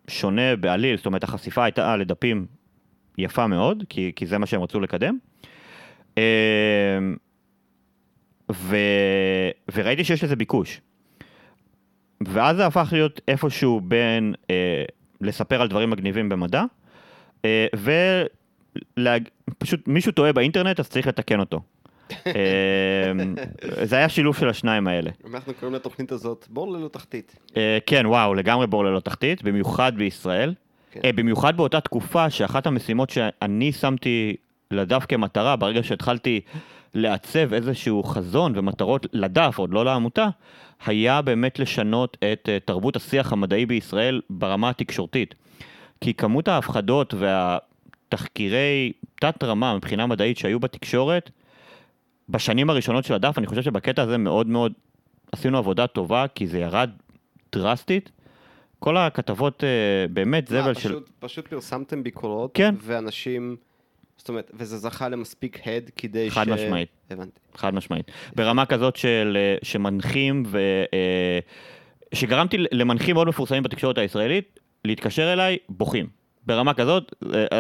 [0.09, 2.45] שונה בעליל, זאת אומרת החשיפה הייתה לדפים
[3.17, 5.17] יפה מאוד, כי, כי זה מה שהם רצו לקדם.
[6.17, 6.99] אה,
[8.51, 8.77] ו,
[9.73, 10.81] וראיתי שיש לזה ביקוש.
[12.27, 14.83] ואז זה הפך להיות איפשהו בין אה,
[15.21, 16.63] לספר על דברים מגניבים במדע,
[17.45, 17.67] אה,
[19.49, 21.61] ופשוט מישהו טועה באינטרנט אז צריך לתקן אותו.
[22.27, 23.11] אה,
[23.83, 25.11] זה היה שילוב של השניים האלה.
[25.33, 27.35] אנחנו קוראים לתוכנית הזאת בור ללא תחתית.
[27.57, 30.53] אה, כן, וואו, לגמרי בור ללא תחתית, במיוחד בישראל.
[30.91, 30.99] כן.
[31.03, 34.35] אה, במיוחד באותה תקופה שאחת המשימות שאני שמתי
[34.71, 36.41] לדף כמטרה, ברגע שהתחלתי
[36.93, 40.27] לעצב איזשהו חזון ומטרות לדף, עוד לא לעמותה,
[40.85, 45.35] היה באמת לשנות את אה, תרבות השיח המדעי בישראל ברמה התקשורתית.
[46.01, 48.91] כי כמות ההפחדות והתחקירי
[49.21, 51.29] תת-רמה מבחינה מדעית שהיו בתקשורת,
[52.29, 54.73] בשנים הראשונות של הדף, אני חושב שבקטע הזה מאוד מאוד
[55.31, 56.89] עשינו עבודה טובה, כי זה ירד
[57.51, 58.11] דרסטית.
[58.79, 59.69] כל הכתבות אה,
[60.09, 60.89] באמת זבל של...
[60.89, 62.75] פשוט- פשוט פרסמתם ביקורות, כן.
[62.81, 63.55] ואנשים,
[64.17, 66.33] זאת אומרת, וזה זכה למספיק הד כדי ש...
[66.33, 66.89] חד משמעית.
[67.11, 67.39] הבנתי.
[67.55, 68.11] חד משמעית.
[68.35, 70.57] ברמה כזאת של, אה, שמנחים ו...
[70.93, 71.39] אה,
[72.13, 76.07] שגרמתי למנחים מאוד מפורסמים בתקשורת הישראלית להתקשר אליי בוכים.
[76.45, 77.15] ברמה כזאת,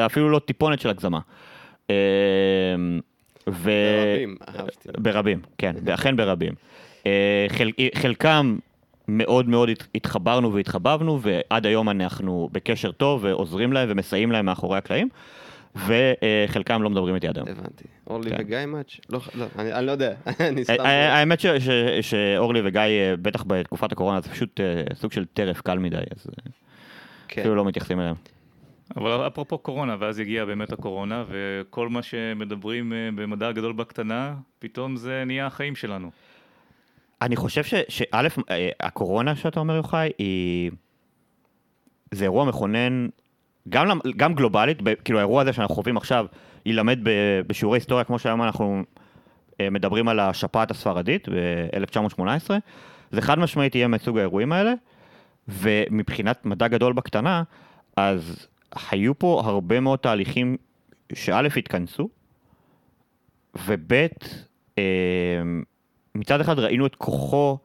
[0.05, 1.19] אפילו לא טיפונת של הגזמה.
[3.49, 3.71] אה, ו...
[4.01, 4.89] ברבים, אהבתי.
[4.97, 6.53] ברבים, כן, אכן ברבים.
[7.05, 7.69] אה, חל...
[7.95, 8.57] חלקם
[9.07, 14.77] מאוד מאוד הת- התחברנו והתחבבנו, ועד היום אנחנו בקשר טוב ועוזרים להם ומסייעים להם מאחורי
[14.77, 15.09] הקלעים,
[15.75, 17.47] וחלקם לא מדברים איתי עד היום.
[17.49, 17.83] הבנתי.
[18.07, 18.35] אורלי כן.
[18.39, 18.97] וגיא מאץ'?
[19.09, 20.13] לא, לא, אני אני לא יודע.
[20.49, 20.73] אני סתם...
[20.79, 21.69] ה- האמת ש- ש-
[22.09, 26.27] שאורלי וגיא, אה, בטח בתקופת הקורונה, זה פשוט אה, סוג של טרף קל מדי, אז
[26.27, 26.51] אה,
[27.27, 27.41] כן.
[27.41, 28.15] אפילו לא מתייחסים אליהם.
[28.97, 34.95] אבל אפרופו קורונה, ואז הגיעה באמת הקורונה, וכל מה שמדברים אה, במדע הגדול בקטנה, פתאום
[34.95, 36.11] זה נהיה החיים שלנו.
[37.21, 40.71] אני חושב שא', אה, הקורונה שאתה אומר יוחאי, היא...
[42.11, 43.07] זה אירוע מכונן,
[43.69, 46.25] גם, גם גלובלית, כאילו האירוע הזה שאנחנו חווים עכשיו,
[46.65, 46.99] יילמד
[47.47, 48.83] בשיעורי היסטוריה, כמו שהיום אנחנו
[49.61, 52.49] אה, מדברים על השפעת הספרדית ב-1918,
[53.11, 54.73] זה חד משמעית יהיה מסוג האירועים האלה,
[55.47, 57.43] ומבחינת מדע גדול בקטנה,
[57.95, 58.47] אז
[58.91, 60.57] היו פה הרבה מאוד תהליכים
[61.13, 62.09] שא' התכנסו,
[63.67, 63.93] וב'
[64.77, 64.83] אה,
[66.15, 67.57] מצד אחד ראינו את כוחו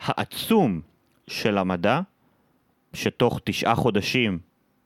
[0.00, 0.80] העצום
[1.26, 2.00] של המדע,
[2.94, 4.38] שתוך תשעה חודשים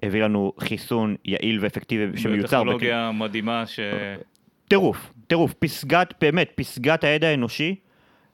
[0.02, 2.58] הביא לנו חיסון יעיל ואפקטיבי שמיוצר.
[2.58, 3.80] בטכנולוגיה מדהימה ש...
[4.68, 7.74] טירוף, טירוף, פסגת, באמת, פסגת הידע האנושי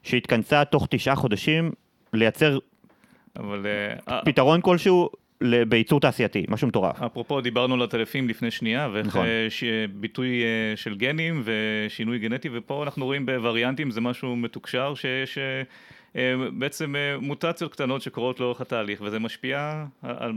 [0.03, 1.71] שהתכנסה תוך תשעה חודשים
[2.13, 2.57] לייצר
[3.35, 3.65] אבל
[4.07, 5.28] אה, פתרון כלשהו ל-
[5.69, 7.01] בייצור תעשייתי, משהו מטורף.
[7.01, 9.25] אפרופו, דיברנו על הטלפים לפני שנייה, ואיך נכון.
[9.25, 10.47] אה, ש- ביטוי אה,
[10.77, 15.61] של גנים ושינוי גנטי, ופה אנחנו רואים בווריאנטים, זה משהו מתוקשר, שיש אה,
[16.15, 20.33] אה, בעצם אה, מוטציות קטנות שקורות לאורך התהליך, וזה משפיע על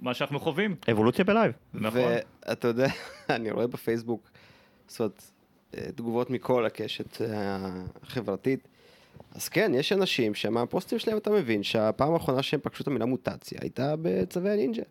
[0.00, 0.74] מה שאנחנו חווים.
[0.90, 1.52] אבולוציה בלייב.
[1.74, 2.00] נכון.
[2.46, 2.86] ואתה יודע,
[3.30, 4.30] אני רואה בפייסבוק,
[4.86, 5.22] זאת אומרת,
[5.76, 7.56] אה, תגובות מכל הקשת אה,
[8.02, 8.68] החברתית.
[9.30, 13.58] אז כן, יש אנשים שמהפוסטים שלהם אתה מבין שהפעם האחרונה שהם פגשו את המילה מוטציה
[13.62, 14.82] הייתה בצווי הנינג'ה.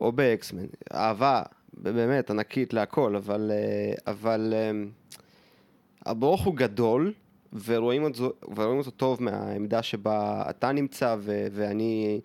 [0.00, 0.66] או באקסמן.
[0.94, 1.42] אהבה,
[1.74, 4.70] באמת, ענקית להכל, אבל, אה, אבל אה,
[6.06, 7.12] הברוך הוא גדול,
[7.64, 12.20] ורואים אותו, ורואים אותו טוב מהעמדה שבה אתה נמצא, ו- ואני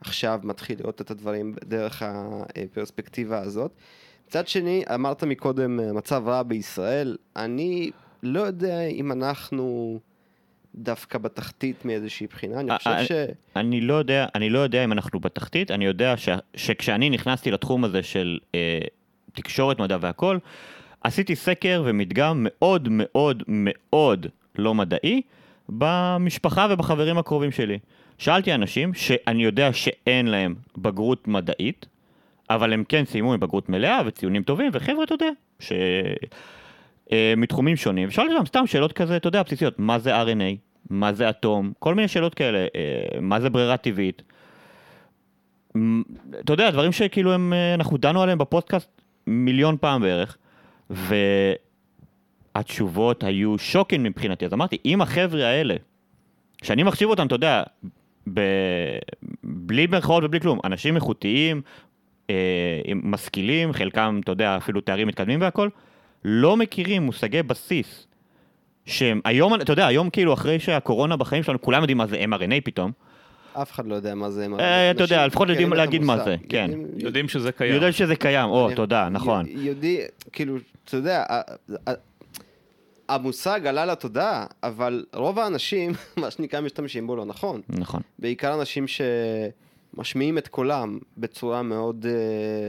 [0.00, 3.72] עכשיו מתחיל לראות את הדברים דרך הפרספקטיבה הזאת.
[4.26, 7.90] מצד שני, אמרת מקודם, אה, מצב רע בישראל, אני
[8.22, 9.98] לא יודע אם אנחנו
[10.76, 13.12] דווקא בתחתית מאיזושהי בחינה, אני חושב ש...
[13.56, 17.84] אני לא יודע, אני לא יודע אם אנחנו בתחתית, אני יודע ש, שכשאני נכנסתי לתחום
[17.84, 18.78] הזה של אה,
[19.32, 20.38] תקשורת, מדע והכל,
[21.00, 24.26] עשיתי סקר ומדגם מאוד מאוד מאוד
[24.58, 25.22] לא מדעי
[25.68, 27.78] במשפחה ובחברים הקרובים שלי.
[28.18, 31.86] שאלתי אנשים שאני יודע שאין להם בגרות מדעית,
[32.50, 35.72] אבל הם כן סיימו עם בגרות מלאה וציונים טובים, וחבר'ה, אתה יודע, ש...
[37.12, 40.65] אה, מתחומים שונים, ושאלתי אותם סתם שאלות כזה, אתה יודע, בסיסיות, מה זה RNA?
[40.90, 44.22] מה זה אטום, כל מיני שאלות כאלה, אה, מה זה ברירה טבעית.
[46.40, 50.36] אתה יודע, דברים שכאילו הם, אה, אנחנו דנו עליהם בפודקאסט מיליון פעם בערך,
[52.54, 54.46] והתשובות היו שוקינג מבחינתי.
[54.46, 55.74] אז אמרתי, אם החבר'ה האלה,
[56.62, 57.62] שאני מחשיב אותם, אתה יודע,
[58.34, 58.40] ב...
[59.44, 61.62] בלי מירכאות ובלי כלום, אנשים איכותיים,
[62.30, 65.68] אה, משכילים, חלקם, אתה יודע, אפילו תארים מתקדמים והכל,
[66.24, 68.05] לא מכירים מושגי בסיס.
[68.86, 72.60] שהם היום, אתה יודע, היום כאילו אחרי שהקורונה בחיים שלנו, כולם יודעים מה זה mRNA
[72.64, 72.92] פתאום.
[73.62, 74.48] אף אחד לא יודע מה זה.
[74.48, 76.24] מה- אה, אתה יודע, לפחות יודעים להגיד מה.
[76.24, 76.68] זה, כן.
[76.70, 77.74] יודעים- יודעים שזה קיים.
[77.74, 79.44] יודע שזה קיים, או, תודה, נכון.
[79.48, 80.00] יודעים,
[80.32, 81.24] כאילו, אתה יודע,
[83.08, 87.60] המושג עלה לתודעה, אבל רוב האנשים, מה שנקרא, משתמשים בו לא נכון.
[87.68, 88.00] נכון.
[88.18, 88.84] בעיקר אנשים
[89.94, 92.06] שמשמיעים את קולם בצורה מאוד...
[92.08, 92.68] אה,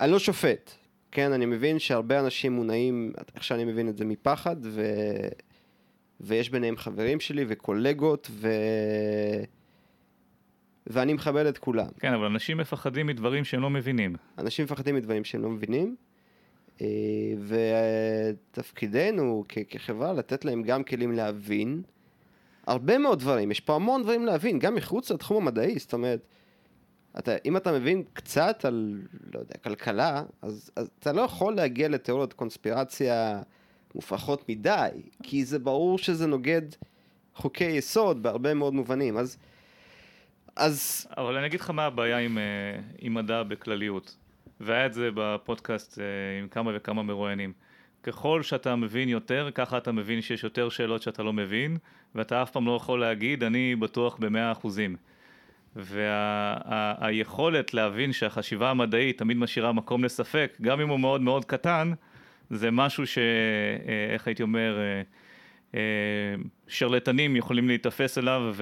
[0.00, 0.70] אני לא שופט,
[1.16, 1.32] כן?
[1.32, 4.82] אני מבין שהרבה אנשים מונעים, איך שאני מבין את זה, מפחד, ו...
[6.20, 8.48] ויש ביניהם חברים שלי וקולגות, ו...
[10.86, 11.86] ואני מכבד את כולם.
[11.98, 14.16] כן, אבל אנשים מפחדים מדברים שהם לא מבינים.
[14.38, 15.96] אנשים מפחדים מדברים שהם לא מבינים,
[16.80, 16.86] אה,
[18.52, 21.82] ותפקידנו כ- כחברה לתת להם גם כלים להבין
[22.66, 26.26] הרבה מאוד דברים, יש פה המון דברים להבין, גם מחוץ לתחום המדעי, זאת אומרת,
[27.18, 29.02] אתה, אם אתה מבין קצת על,
[29.34, 33.42] לא יודע, כלכלה, אז, אז אתה לא יכול להגיע לתיאוריות קונספירציה
[33.94, 34.88] מופרכות מדי,
[35.22, 36.62] כי זה ברור שזה נוגד
[37.34, 39.36] חוקי יסוד בהרבה מאוד מובנים, אז...
[40.56, 42.42] אז אבל אני אגיד לך מה הבעיה עם, אה,
[42.98, 44.16] עם מדע בכלליות.
[44.60, 46.04] והיה את זה בפודקאסט אה,
[46.40, 47.52] עם כמה וכמה מרואיינים.
[48.02, 51.76] ככל שאתה מבין יותר, ככה אתה מבין שיש יותר שאלות שאתה לא מבין,
[52.14, 54.96] ואתה אף פעם לא יכול להגיד, אני בטוח במאה אחוזים.
[55.76, 61.92] והיכולת להבין שהחשיבה המדעית תמיד משאירה מקום לספק, גם אם הוא מאוד מאוד קטן,
[62.50, 63.18] זה משהו ש...
[63.18, 64.78] אה, איך הייתי אומר...
[64.78, 65.02] אה,
[65.74, 65.80] אה,
[66.68, 68.54] שרלטנים יכולים להיתפס אליו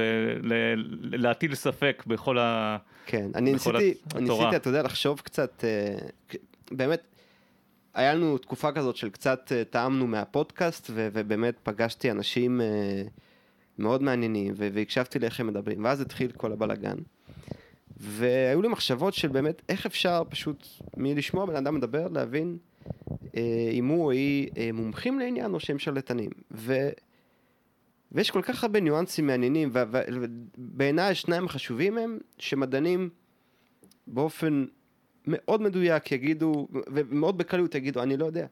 [0.42, 2.76] ולהטיל ספק בכל ה...
[3.06, 4.56] כן, אני ניסיתי, ניסיתי, התורה.
[4.56, 5.64] אתה יודע, לחשוב קצת,
[6.70, 7.02] באמת,
[7.94, 12.60] היה לנו תקופה כזאת של קצת טעמנו מהפודקאסט, ובאמת פגשתי אנשים
[13.78, 16.96] מאוד מעניינים, והקשבתי לאיך הם מדברים, ואז התחיל כל הבלגן.
[17.96, 22.58] והיו לי מחשבות של באמת, איך אפשר פשוט מלשמוע בן אדם מדבר, להבין
[23.36, 26.30] אה, אם הוא או היא אה, מומחים לעניין או שהם שרלטנים.
[26.50, 26.88] ו...
[28.12, 33.10] ויש כל כך הרבה ניואנסים מעניינים, ובעיניי השניים החשובים הם שמדענים
[34.06, 34.64] באופן
[35.26, 38.46] מאוד מדויק יגידו, ומאוד בקלות יגידו, אני לא יודע.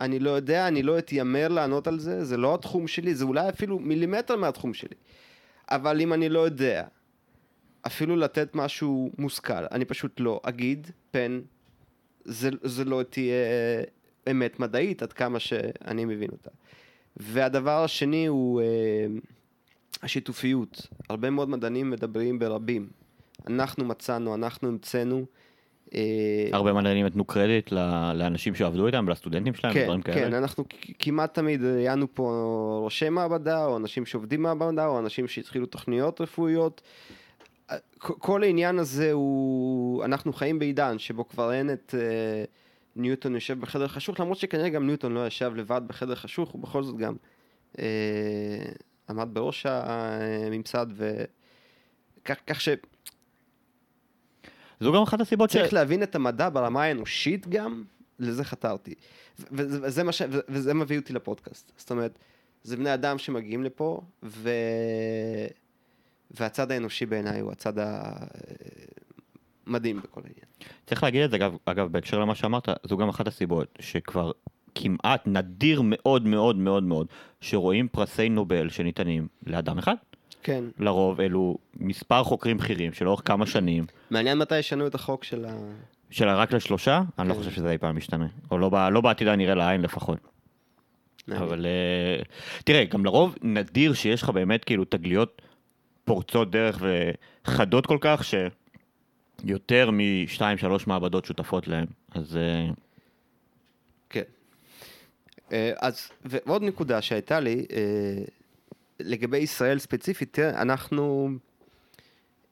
[0.00, 3.48] אני לא יודע, אני לא אתיימר לענות על זה, זה לא התחום שלי, זה אולי
[3.48, 4.96] אפילו מילימטר מהתחום שלי.
[5.70, 6.84] אבל אם אני לא יודע,
[7.86, 11.40] אפילו לתת משהו מושכל, אני פשוט לא אגיד, פן,
[12.24, 13.34] זה, זה לא תהיה
[14.30, 16.50] אמת מדעית עד כמה שאני מבין אותה.
[17.16, 18.66] והדבר השני הוא אה,
[20.02, 20.86] השיתופיות.
[21.08, 22.88] הרבה מאוד מדענים מדברים ברבים.
[23.46, 25.26] אנחנו מצאנו, אנחנו המצאנו.
[25.94, 27.72] אה, הרבה מדענים נתנו קרדיט
[28.14, 30.16] לאנשים שעבדו איתם, ולסטודנטים שלהם, כן, דברים כאלה.
[30.16, 30.64] כן, אנחנו
[30.98, 36.82] כמעט תמיד ראיינו פה ראשי מעבדה, או אנשים שעובדים במעבדה, או אנשים שהתחילו תוכניות רפואיות.
[37.70, 42.44] אה, כל העניין הזה הוא, אנחנו חיים בעידן שבו כבר אין את אה,
[42.96, 46.82] ניוטון יושב בחדר חשוך, למרות שכנראה גם ניוטון לא ישב לבד בחדר חשוך, הוא בכל
[46.82, 47.16] זאת גם
[47.78, 47.84] אה,
[49.08, 52.89] עמד בראש הממסד, וכך כך שצריך
[54.80, 55.56] זו גם אחת הסיבות ש...
[55.56, 57.84] להבין את המדע ברמה האנושית גם,
[58.18, 58.94] לזה חתרתי.
[59.52, 60.22] וזה, מה ש...
[60.48, 61.72] וזה מביא אותי לפודקאסט.
[61.76, 62.18] זאת אומרת,
[62.62, 64.50] זה בני אדם שמגיעים לפה, ו...
[66.30, 67.72] והצד האנושי בעיניי הוא הצד
[69.66, 70.46] המדהים בכל העניין.
[70.86, 74.32] צריך להגיד את זה, אגב, אגב, בהקשר למה שאמרת, זו גם אחת הסיבות שכבר
[74.74, 77.06] כמעט נדיר מאוד מאוד מאוד מאוד
[77.40, 79.94] שרואים פרסי נובל שניתנים לאדם אחד.
[80.42, 80.64] כן.
[80.78, 85.56] לרוב אלו מספר חוקרים בכירים שלאורך כמה שנים, מעניין מתי ישנו את החוק של ה...
[86.10, 87.38] של רק לשלושה, אני לא כן.
[87.38, 88.26] חושב שזה אי פעם משתנה.
[88.50, 90.18] או לא, ב- לא בעתיד הנראה לעין לפחות.
[91.28, 92.22] אבל אה,
[92.64, 95.42] תראה, גם לרוב נדיר שיש לך באמת כאילו תגליות
[96.04, 96.82] פורצות דרך
[97.44, 98.24] וחדות כל כך,
[99.44, 101.86] שיותר משתיים שלוש מעבדות שותפות להם.
[102.14, 102.68] אז אה,
[104.10, 104.22] כן.
[105.52, 108.24] אה, אז, ועוד נקודה שהייתה לי, אה,
[109.04, 111.30] לגבי ישראל ספציפית, תראה, אנחנו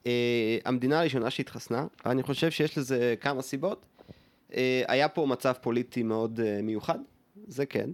[0.05, 3.85] אה, המדינה הראשונה שהתחסנה, אני חושב שיש לזה כמה סיבות.
[4.53, 6.99] אה, היה פה מצב פוליטי מאוד אה, מיוחד,
[7.47, 7.89] זה כן.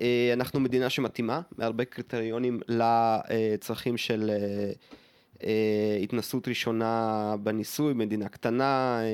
[0.00, 4.72] אה, אנחנו מדינה שמתאימה מהרבה קריטריונים לצרכים של אה,
[6.02, 9.06] התנסות ראשונה בניסוי, מדינה קטנה, אה,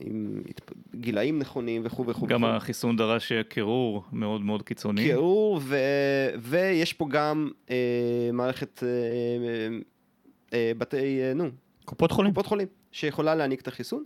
[0.00, 2.26] עם התפ- גילאים נכונים וכו' וכו'.
[2.26, 2.52] גם וכו'.
[2.52, 5.02] החיסון דרש קירור מאוד מאוד קיצוני.
[5.04, 5.76] קירור, ו...
[6.40, 7.76] ויש פה גם אה,
[8.32, 8.88] מערכת אה,
[10.52, 11.44] אה, בתי, אה, נו,
[11.84, 12.30] קופות חולים.
[12.32, 14.04] קופות חולים, שיכולה להעניק את החיסון.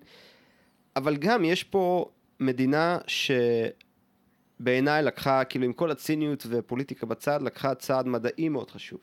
[0.97, 2.07] אבל גם יש פה
[2.41, 2.99] מדינה
[4.61, 9.01] שבעיניי לקחה, כאילו עם כל הציניות ופוליטיקה בצד, לקחה צעד מדעי מאוד חשוב.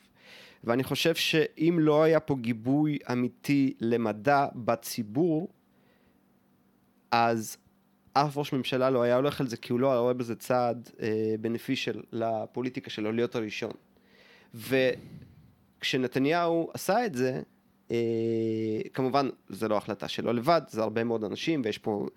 [0.64, 5.50] ואני חושב שאם לא היה פה גיבוי אמיתי למדע בציבור,
[7.12, 7.58] אז
[8.14, 10.90] אף ראש ממשלה לא היה הולך על זה, כי הוא לא היה רואה בזה צעד
[11.02, 13.72] אה, בנפישל לפוליטיקה שלו, להיות הראשון.
[15.80, 17.42] וכשנתניהו עשה את זה,
[17.92, 17.98] אה,
[18.94, 22.08] כמובן, זה לא החלטה שלו לבד, זה הרבה מאוד אנשים, ויש פה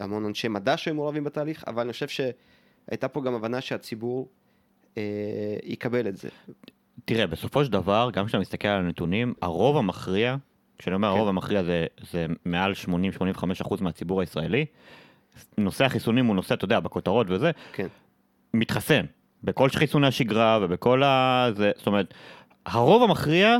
[0.00, 4.28] המון אנשי מדע שהיו מעורבים בתהליך, אבל אני חושב שהייתה פה גם הבנה שהציבור
[4.96, 5.02] אה,
[5.62, 6.28] יקבל את זה.
[7.04, 10.36] תראה, בסופו של דבר, גם כשאתה מסתכל על הנתונים, הרוב המכריע,
[10.78, 11.16] כשאני אומר כן.
[11.16, 12.72] הרוב המכריע זה, זה מעל
[13.62, 14.66] 80-85% מהציבור הישראלי,
[15.58, 17.86] נושא החיסונים הוא נושא, אתה יודע, בכותרות וזה, כן.
[18.54, 19.04] מתחסן.
[19.44, 21.46] בכל חיסוני השגרה ובכל ה...
[21.56, 22.14] זה, זאת אומרת,
[22.66, 23.56] הרוב המכריע,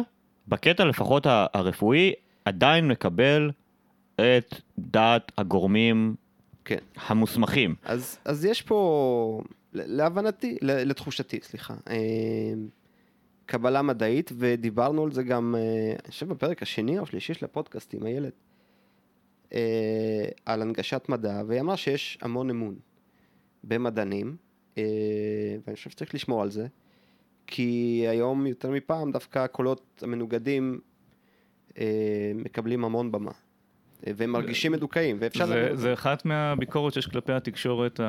[0.49, 2.13] בקטע לפחות הרפואי,
[2.45, 3.51] עדיין מקבל
[4.15, 6.15] את דעת הגורמים
[6.65, 6.79] כן.
[7.07, 7.75] המוסמכים.
[7.85, 11.97] אז, אז יש פה, להבנתי, לתחושתי, סליחה, אה,
[13.51, 17.95] קבלה מדעית, ודיברנו על זה גם, אה, אני חושב בפרק השני או השלישי של הפודקאסט
[17.95, 18.33] עם הילד,
[19.53, 22.75] אה, על הנגשת מדע, והיא אמרה שיש המון אמון
[23.65, 24.37] במדענים,
[24.79, 24.83] אה,
[25.67, 26.67] ואני חושב שצריך לשמור על זה,
[27.47, 30.81] כי היום יותר מפעם דווקא הקולות המנוגדים
[32.35, 33.33] מקבלים המון במה.
[34.03, 35.47] והם מרגישים מדוכאים, ואפשר...
[35.47, 38.01] זה, זה אחת מהביקורת שיש כלפי התקשורת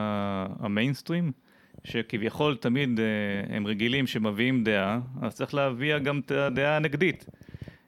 [0.59, 1.31] המיינסטרים,
[1.83, 7.25] שכביכול תמיד אה, הם רגילים שמביאים דעה, אז צריך להביע גם את הדעה הנגדית,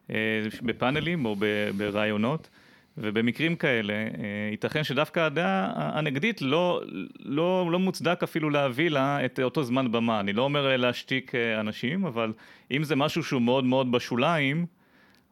[0.09, 0.15] אה,
[0.61, 1.35] בפאנלים או
[1.77, 2.49] ברעיונות.
[2.97, 4.07] ובמקרים כאלה, אה,
[4.51, 6.81] ייתכן שדווקא הדעה הנגדית לא,
[7.19, 10.19] לא, לא מוצדק אפילו להביא לה את אותו זמן במה.
[10.19, 12.33] אני לא אומר להשתיק אנשים, אבל
[12.71, 14.65] אם זה משהו שהוא מאוד מאוד בשוליים,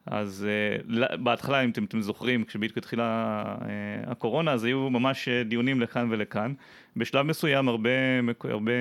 [0.06, 0.46] אז
[0.88, 3.64] uh, בהתחלה, אם אתם, אתם זוכרים, כשבדיוק התחילה uh,
[4.10, 6.54] הקורונה, אז היו ממש uh, דיונים לכאן ולכאן.
[6.96, 7.90] בשלב מסוים הרבה,
[8.40, 8.72] הרבה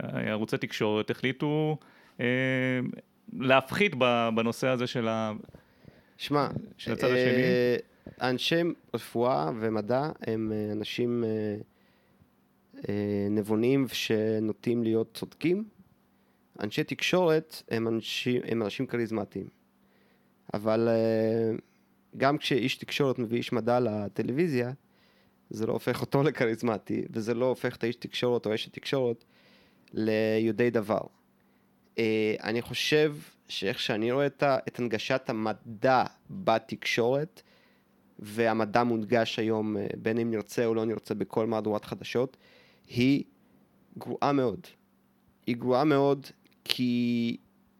[0.00, 1.76] uh, ערוצי תקשורת החליטו
[2.18, 2.22] uh,
[3.32, 3.94] להפחית
[4.34, 5.32] בנושא הזה של ה...
[6.16, 7.42] שמע, של הצד אה, השני?
[8.20, 8.62] אנשי
[8.94, 11.56] רפואה ומדע הם אה, אנשים אה,
[12.88, 15.64] אה, נבונים שנוטים להיות צודקים.
[16.60, 19.46] אנשי תקשורת הם אנשים, הם אנשים כריזמטיים.
[20.54, 21.56] אבל אה,
[22.16, 24.72] גם כשאיש תקשורת מביא איש מדע לטלוויזיה,
[25.50, 29.24] זה לא הופך אותו לכריזמטי, וזה לא הופך את האיש תקשורת או אשת תקשורת
[29.92, 31.00] ליודעי דבר.
[31.98, 33.16] אה, אני חושב
[33.48, 37.42] שאיך שאני רואה את, את הנגשת המדע בתקשורת,
[38.18, 42.36] והמדע מונגש היום, אה, בין אם נרצה או לא נרצה, בכל מהדורת חדשות,
[42.88, 43.24] היא
[43.98, 44.60] גרועה מאוד.
[45.46, 46.26] היא גרועה מאוד
[46.64, 47.36] כי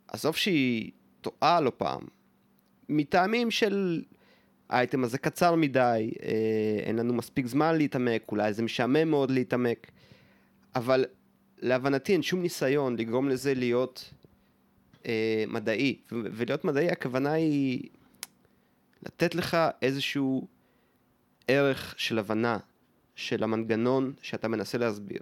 [0.08, 2.02] עזוב שהיא טועה לא פעם,
[2.88, 4.02] מטעמים של
[4.68, 6.30] האייטם הזה קצר מדי, אה,
[6.82, 9.90] אין לנו מספיק זמן להתעמק, אולי זה משעמם מאוד להתעמק,
[10.74, 11.04] אבל
[11.58, 14.10] להבנתי אין שום ניסיון לגרום לזה להיות
[15.06, 17.88] אה, מדעי, ולהיות מדעי הכוונה היא
[19.06, 20.48] לתת לך איזשהו
[21.48, 22.58] ערך של הבנה
[23.14, 25.20] של המנגנון שאתה מנסה להסביר.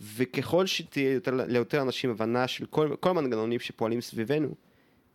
[0.00, 4.54] וככל שתהיה יותר, ליותר אנשים הבנה של כל, כל המנגנונים שפועלים סביבנו,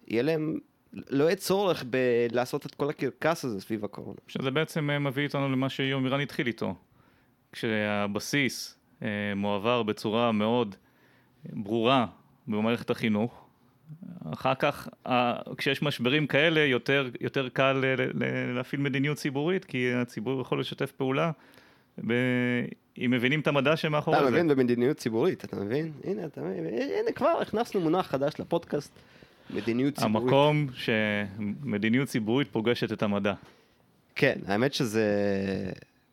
[0.08, 0.60] יהיה להם,
[0.94, 4.18] לא יהיה צורך בלעשות את כל הקרקס הזה סביב הקורונה.
[4.28, 6.76] שזה בעצם אה, מביא אותנו למה שיום אירן התחיל איתו.
[7.52, 10.76] כשהבסיס אה, מועבר בצורה מאוד
[11.46, 12.06] ברורה
[12.48, 13.46] במערכת החינוך,
[14.34, 19.94] אחר כך, אה, כשיש משברים כאלה, יותר, יותר קל ל- ל- להפעיל מדיניות ציבורית, כי
[19.94, 21.32] הציבור יכול לשתף פעולה,
[22.08, 22.14] ב...
[22.98, 24.32] אם מבינים את המדע שמאחורי אתה זה.
[24.32, 25.92] מבין במדיניות ציבורית, אתה מבין?
[26.04, 26.66] הנה, אתה מבין?
[27.00, 28.92] הנה כבר הכנסנו מונח חדש לפודקאסט,
[29.56, 30.24] מדיניות ציבורית.
[30.24, 33.34] המקום שמדיניות ציבורית פוגשת את המדע.
[34.16, 35.06] כן, האמת שזה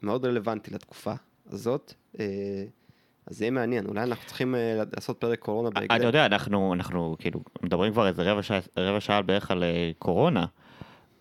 [0.02, 1.12] מאוד רלוונטי לתקופה
[1.50, 1.94] הזאת.
[2.20, 2.24] אה,
[3.26, 5.96] אז זה יהיה מעניין, אולי אנחנו צריכים אה, לעשות פרק קורונה בהקדם.
[5.96, 9.90] אתה יודע, אנחנו, אנחנו כאילו מדברים כבר איזה רבע שעה, רבע שעה בערך על אה,
[9.98, 10.46] קורונה,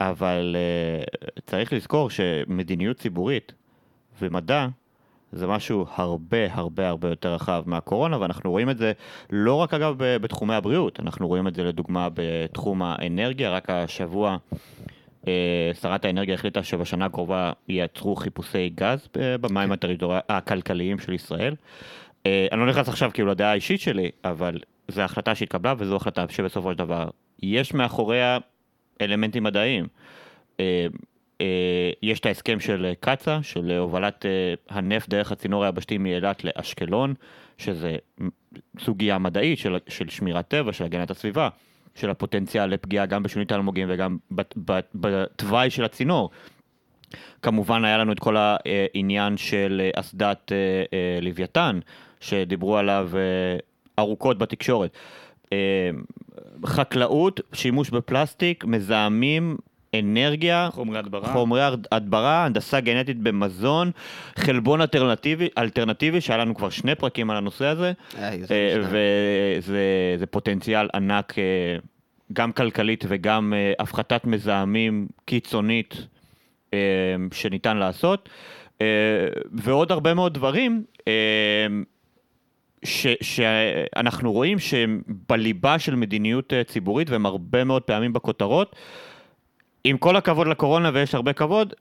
[0.02, 1.04] אבל אה,
[1.46, 3.54] צריך לזכור שמדיניות ציבורית
[4.22, 4.68] ומדע
[5.32, 8.92] זה משהו הרבה הרבה הרבה יותר רחב מהקורונה, ואנחנו רואים את זה
[9.30, 14.38] לא רק אגב בתחומי הבריאות, אנחנו רואים את זה לדוגמה בתחום האנרגיה, רק השבוע
[15.28, 19.08] אה, שרת האנרגיה החליטה שבשנה הקרובה ייצרו חיפושי גז
[19.42, 21.56] במים הטריטוריה- הכלכליים של ישראל.
[22.26, 26.26] אה, אני לא נכנס עכשיו כאילו לדעה האישית שלי, אבל זו החלטה שהתקבלה וזו החלטה
[26.30, 27.10] שבסופו של דבר
[27.44, 28.38] יש מאחוריה
[29.02, 29.88] אלמנטים מדעיים.
[31.42, 36.44] אה, אה, יש את ההסכם של קצא"א, של הובלת אה, הנפט דרך הצינור היבשתי מאילת
[36.44, 37.14] לאשקלון,
[37.58, 37.96] שזה
[38.80, 41.50] סוגיה מדעית של, של שמירת טבע, של הגנת הסביבה,
[41.96, 46.30] של הפוטנציאל לפגיעה גם בשונית האלמוגים וגם בת- בת- בתוואי של הצינור.
[47.42, 50.58] כמובן היה לנו את כל העניין של אה, אסדת אה,
[50.94, 51.80] אה, לוויתן,
[52.20, 53.58] שדיברו עליו אה,
[54.00, 54.92] ארוכות בתקשורת.
[55.54, 55.90] אה,
[56.66, 59.58] חקלאות, שימוש בפלסטיק, מזהמים,
[59.96, 61.34] אנרגיה, חומרי הדברה.
[61.34, 63.92] חומרי הד- הדברה, הנדסה גנטית במזון,
[64.36, 68.54] חלבון אלטרנטיבי, אלטרנטיבי, שהיה לנו כבר שני פרקים על הנושא הזה, אה, זה
[68.96, 69.58] אה.
[69.60, 69.80] וזה
[70.18, 71.44] זה פוטנציאל ענק, אה,
[72.34, 76.08] גם כלכלית וגם הפחתת מזהמים קיצונית
[77.32, 78.30] שניתן לעשות,
[79.52, 80.84] ועוד הרבה מאוד דברים.
[82.84, 88.76] ש, שאנחנו רואים שהם בליבה של מדיניות ציבורית והם הרבה מאוד פעמים בכותרות.
[89.84, 91.74] עם כל הכבוד לקורונה ויש הרבה כבוד,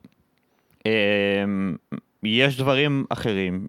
[0.87, 1.45] אה,
[2.23, 3.67] יש דברים אחרים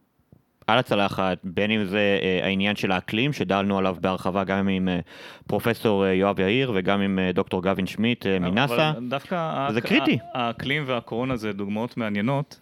[0.69, 4.99] על הצלחת, בין אם זה אה, העניין של האקלים, שדלנו עליו בהרחבה גם עם אה,
[5.47, 8.91] פרופסור אה, יואב יאיר וגם עם דוקטור גבין שמיט מנאסא.
[9.09, 10.17] דווקא זה קריטי.
[10.33, 12.59] האקלים והקורונה זה דוגמאות מעניינות,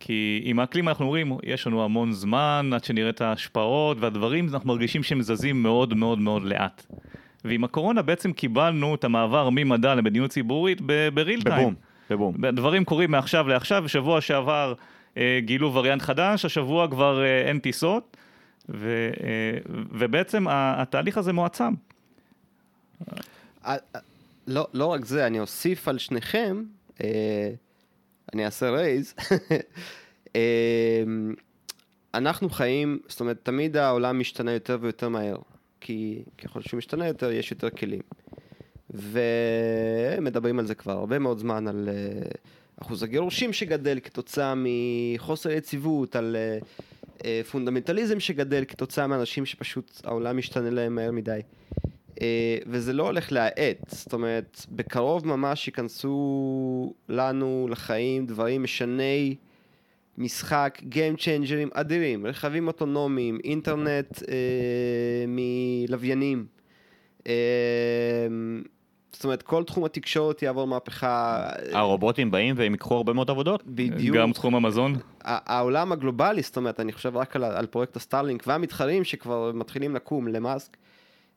[0.00, 4.68] כי עם האקלים אנחנו רואים, יש לנו המון זמן עד שנראה את ההשפעות והדברים, אנחנו
[4.68, 6.86] מרגישים שהם זזים מאוד מאוד מאוד לאט.
[7.44, 10.80] ועם הקורונה בעצם קיבלנו את המעבר ממדע למדיניות ציבורית
[11.14, 11.74] בריל טיים.
[12.10, 12.54] בבום, בבום.
[12.54, 14.74] דברים קורים מעכשיו לעכשיו, שבוע שעבר
[15.16, 18.16] אה, גילו וריאנט חדש, השבוע כבר אה, אין טיסות,
[18.68, 19.58] ו, אה,
[19.92, 21.74] ובעצם התהליך הזה מועצם.
[23.08, 23.16] אה,
[23.66, 23.76] אה,
[24.46, 26.62] לא, לא רק זה, אני אוסיף על שניכם,
[27.02, 27.50] אה,
[28.34, 29.14] אני אעשה רייז.
[30.36, 31.02] אה,
[32.14, 35.36] אנחנו חיים, זאת אומרת, תמיד העולם משתנה יותר ויותר מהר,
[35.82, 38.02] כי ככל שהוא משתנה יותר, יש יותר כלים.
[38.90, 42.22] ומדברים על זה כבר הרבה מאוד זמן, על אה,
[42.82, 46.58] אחוז הגירושים שגדל כתוצאה מחוסר יציבות, על אה,
[47.24, 51.40] אה, פונדמנטליזם שגדל כתוצאה מאנשים שפשוט העולם משתנה להם מהר מדי.
[52.66, 59.34] וזה לא הולך להאט, זאת אומרת, בקרוב ממש ייכנסו לנו לחיים דברים משני
[60.18, 66.46] משחק, Game Changer'ים אדירים, רכבים אוטונומיים, אינטרנט אה, מלוויינים.
[67.26, 68.26] אה,
[69.12, 71.42] זאת אומרת, כל תחום התקשורת יעבור מהפכה.
[71.72, 73.62] אה, הרובוטים באים והם ייקחו הרבה מאוד עבודות.
[73.66, 74.16] בדיוק.
[74.16, 74.96] גם תחום המזון.
[75.24, 79.94] העולם הגלובלי, זאת אומרת, אני חושב רק על, על פרויקט ה Starlink והמתחרים שכבר מתחילים
[79.94, 80.76] לקום למאסק,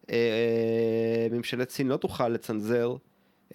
[0.10, 2.96] אה, אה, ממשלת סין לא תוכל לצנזר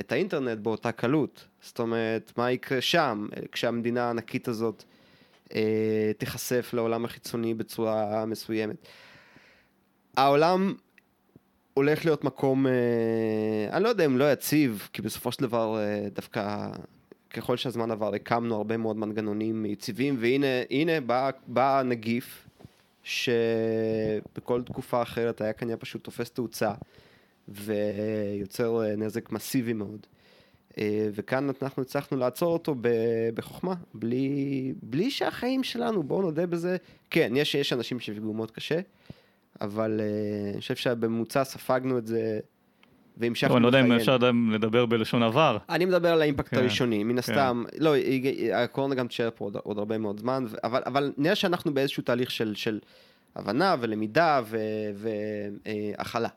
[0.00, 1.46] את האינטרנט באותה קלות.
[1.60, 4.84] זאת אומרת, מה יקרה שם כשהמדינה הענקית הזאת
[6.18, 8.76] תיחשף לעולם החיצוני בצורה מסוימת.
[10.16, 10.74] העולם
[11.74, 12.72] הולך להיות מקום, אה,
[13.72, 16.68] אני לא יודע אם לא יציב, כי בסופו של דבר אה, דווקא
[17.30, 22.48] ככל שהזמן עבר הקמנו הרבה מאוד מנגנונים יציבים, והנה הנה בא, בא הנגיף,
[23.02, 26.72] שבכל תקופה אחרת היה כנראה פשוט תופס תאוצה,
[27.48, 30.06] ויוצר אה, נזק מסיבי מאוד.
[30.78, 32.74] אה, וכאן אנחנו הצלחנו לעצור אותו
[33.34, 36.76] בחוכמה, בלי, בלי שהחיים שלנו, בואו נודה בזה,
[37.10, 38.80] כן, יש, יש אנשים שנפגעו מאוד קשה,
[39.60, 42.40] אבל אה, אני חושב שבממוצע ספגנו את זה
[43.16, 44.00] והמשכנו לא, אני לא יודע אם לחיינו.
[44.00, 44.16] אפשר
[44.52, 45.58] לדבר בלשון עבר.
[45.68, 47.18] אני מדבר על האימפקט כן, הראשוני, מן כן.
[47.18, 47.94] הסתם, לא,
[48.54, 52.30] הקורונה גם תישאר פה עוד, עוד הרבה מאוד זמן, אבל, אבל נראה שאנחנו באיזשהו תהליך
[52.30, 52.78] של, של
[53.36, 54.40] הבנה ולמידה
[54.94, 56.28] והכלה.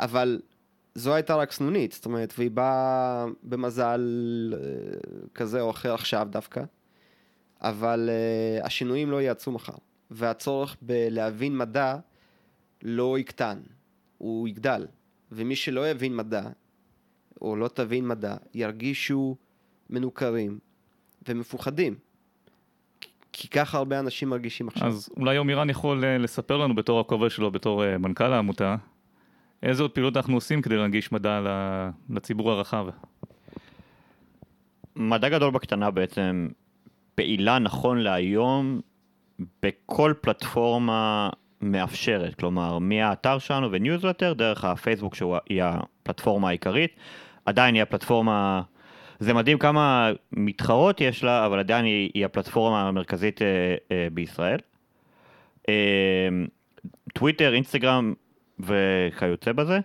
[0.00, 0.40] אבל
[0.96, 4.00] זו הייתה רק סנונית, זאת אומרת, והיא באה במזל
[4.56, 4.58] אה,
[5.34, 6.62] כזה או אחר עכשיו דווקא,
[7.60, 9.72] אבל אה, השינויים לא יעצרו מחר,
[10.10, 11.96] והצורך בלהבין מדע
[12.82, 13.58] לא יקטן,
[14.18, 14.86] הוא יגדל,
[15.32, 16.42] ומי שלא יבין מדע,
[17.40, 19.36] או לא תבין מדע, ירגישו
[19.90, 20.58] מנוכרים
[21.28, 21.94] ומפוחדים.
[23.32, 24.88] כי- ככה הרבה אנשים מרגישים עכשיו.
[24.88, 28.76] אז אולי עמירן יכול אה, לספר לנו בתור הכובע שלו, בתור מנכ"ל העמותה,
[29.62, 31.40] איזה עוד פעילות אנחנו עושים כדי להנגיש מדע
[32.10, 32.86] לציבור הרחב.
[34.96, 36.48] מדע גדול בקטנה בעצם
[37.14, 38.80] פעילה נכון להיום
[39.62, 41.30] בכל פלטפורמה
[41.60, 46.96] מאפשרת, כלומר מהאתר שלנו וניוזלטר דרך הפייסבוק שהיא הפלטפורמה העיקרית,
[47.46, 48.62] עדיין היא הפלטפורמה,
[49.18, 53.46] זה מדהים כמה מתחרות יש לה, אבל עדיין היא, היא הפלטפורמה המרכזית אה,
[53.90, 54.58] אה, בישראל.
[55.68, 56.28] אה,
[57.14, 58.14] טוויטר, אינסטגרם
[58.60, 59.80] וכיוצא בזה.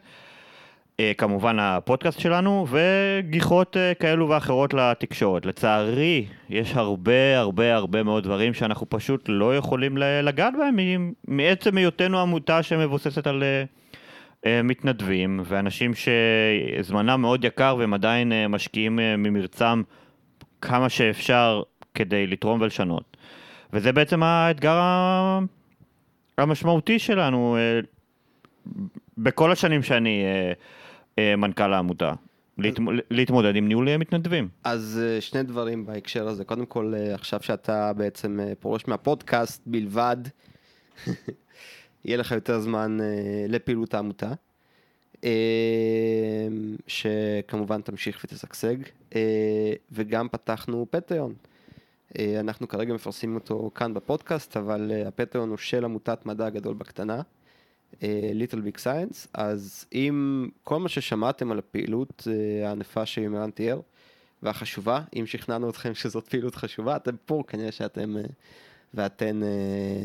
[1.02, 5.46] אה, כמובן הפודקאסט שלנו, וגיחות אה, כאלו ואחרות לתקשורת.
[5.46, 12.20] לצערי, יש הרבה הרבה הרבה מאוד דברים שאנחנו פשוט לא יכולים לגעת בהם מעצם היותנו
[12.20, 13.44] עמותה שמבוססת על,
[14.46, 19.82] אה, מתנדבים ואנשים שזמנם מאוד יקר והם עדיין משקיעים ממרצם
[20.62, 21.62] כמה שאפשר
[21.94, 23.18] כדי לתרום ולשנות.
[23.74, 24.80] וזה בעצם האתגר
[26.38, 27.58] המשמעותי שלנו
[29.18, 30.54] בכל השנים שאני אה,
[31.20, 32.14] אה, מנכ"ל העמותה.
[32.60, 34.48] להתמ- להתמודד עם ניהול אה, מתנדבים.
[34.64, 36.46] אז אה, שני דברים בהקשר הזה.
[36.46, 40.18] קודם כל, אה, עכשיו שאתה בעצם פורש מהפודקאסט בלבד,
[42.06, 42.98] יהיה לך יותר זמן
[43.50, 44.32] לפעילות העמותה,
[46.88, 48.76] שכמובן תמשיך ותשגשג,
[49.92, 51.34] וגם פתחנו Patreon.
[52.40, 57.22] אנחנו כרגע מפרסמים אותו כאן בפודקאסט, אבל ה Patreon הוא של עמותת מדע גדול בקטנה.
[58.34, 63.80] Little Big Science, אז אם כל מה ששמעתם על הפעילות אה, הענפה שיומירן תיאר,
[64.44, 68.22] והחשובה, אם שכנענו אתכם שזאת פעילות חשובה, אתם פה, כנראה שאתם אה,
[68.94, 70.04] ואתן אה,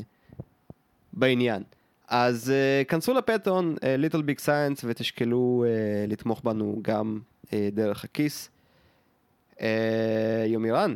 [1.12, 1.62] בעניין.
[2.09, 2.53] אז
[2.89, 5.64] כנסו ל Patreon, Little Big Science, ותשקלו
[6.09, 7.20] לתמוך בנו גם
[7.72, 8.51] דרך הכיס.
[10.47, 10.95] יומירן,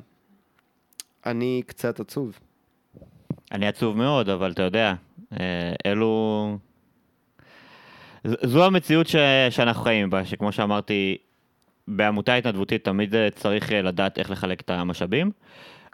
[1.26, 2.38] אני קצת עצוב.
[3.53, 4.95] אני עצוב מאוד, אבל אתה יודע,
[5.86, 6.59] אלו...
[8.25, 9.16] זו המציאות ש...
[9.51, 11.16] שאנחנו חיים בה, שכמו שאמרתי,
[11.89, 15.31] בעמותה התנדבותית תמיד אה, צריך אה, לדעת איך לחלק את המשאבים.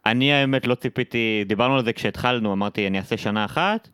[0.06, 3.88] אני האמת לא ציפיתי, דיברנו על זה כשהתחלנו, אמרתי אני אעשה שנה אחת,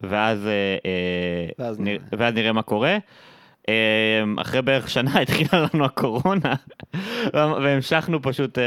[0.00, 1.80] ואז, אה, ואז.
[1.80, 2.04] נראה.
[2.12, 2.98] ואז נראה מה קורה.
[3.68, 6.54] אה, אחרי בערך שנה התחילה לנו הקורונה,
[7.34, 8.58] והמשכנו פשוט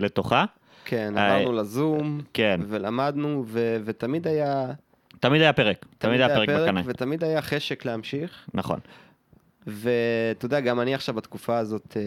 [0.00, 0.44] לתוכה.
[0.84, 4.72] כן, עברנו לזום, כן, ולמדנו, ו- ותמיד היה...
[5.20, 6.82] תמיד היה פרק, תמיד היה פרק בקנה.
[6.84, 8.48] ותמיד היה חשק להמשיך.
[8.54, 8.80] נכון.
[9.66, 12.02] ואתה יודע, גם אני עכשיו בתקופה הזאת, אה,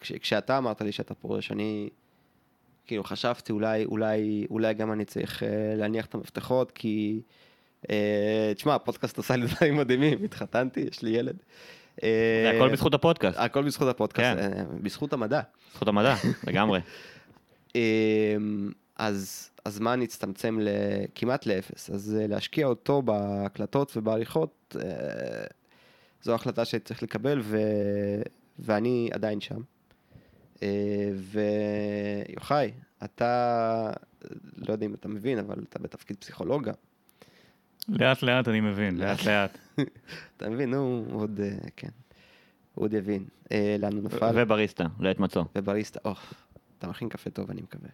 [0.00, 1.88] כש, כשאתה אמרת לי שאתה פורש, אני
[2.86, 7.20] כאילו חשבתי אולי, אולי, אולי גם אני צריך אה, להניח את המפתחות, כי,
[7.90, 11.36] אה, תשמע, הפודקאסט עשה לי דברים מדהימים, התחתנתי, יש לי ילד.
[12.02, 14.64] אה, זה הכל בזכות הפודקאסט, הכל בזכות הפודקאסט, כן.
[14.82, 15.40] בזכות המדע.
[15.70, 16.14] בזכות המדע,
[16.46, 16.80] לגמרי.
[18.96, 20.68] אז הזמן הצטמצם ל-
[21.14, 25.44] כמעט לאפס, אז אה, להשקיע אותו בהקלטות ובעריכות, אה,
[26.22, 27.58] זו החלטה שהייתי צריך לקבל, ו...
[28.58, 29.60] ואני עדיין שם.
[30.62, 31.10] אה,
[32.28, 32.70] ויוחאי,
[33.04, 33.92] אתה,
[34.56, 36.74] לא יודע אם אתה מבין, אבל אתה בתפקיד פסיכולוג גם.
[37.88, 39.58] לאט לאט אני מבין, לאט לאט.
[40.36, 41.40] אתה מבין, נו, עוד,
[41.76, 41.88] כן,
[42.74, 43.24] הוא עוד יבין
[43.78, 44.30] לאן הוא נפל.
[44.34, 45.44] ובריסטה, לעת מצוא.
[45.56, 46.12] ובריסטה, או,
[46.78, 47.88] אתה מכין קפה טוב, אני מקווה.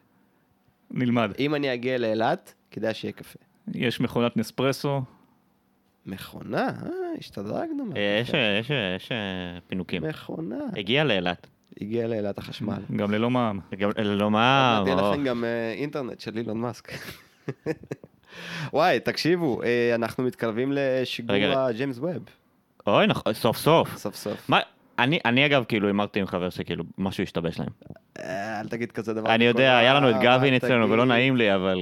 [0.91, 1.31] נלמד.
[1.39, 3.39] אם אני אגיע לאילת, כדאי שיהיה קפה.
[3.75, 5.03] יש מכונת נספרסו,
[6.07, 7.85] מכונה, אה, השתדרגנו.
[8.21, 8.29] יש.
[8.61, 9.17] יש, יש אה,
[9.67, 10.03] פינוקים.
[10.03, 10.57] מכונה.
[10.77, 11.47] הגיע לאילת.
[11.81, 12.79] הגיע לאילת החשמל.
[12.97, 13.61] גם ללא מע"מ.
[13.79, 16.93] גם- לא מעט יהיה או, לכם גם אה, אינטרנט של אילון מאסק.
[18.73, 21.37] וואי, תקשיבו, אה, אנחנו מתקרבים לשיגור.
[21.37, 22.23] הג'יימס ווב,
[22.87, 23.97] אוי, נכון, סוף סוף.
[23.97, 24.51] סוף סוף.
[25.05, 27.69] אני, אני אגב כאילו הימרתי עם חבר שכאילו משהו השתבש להם.
[28.19, 29.35] אה, אל תגיד כזה דבר.
[29.35, 31.79] אני יודע, היה לנו את גבין אצלנו ולא נעים לי, אבל...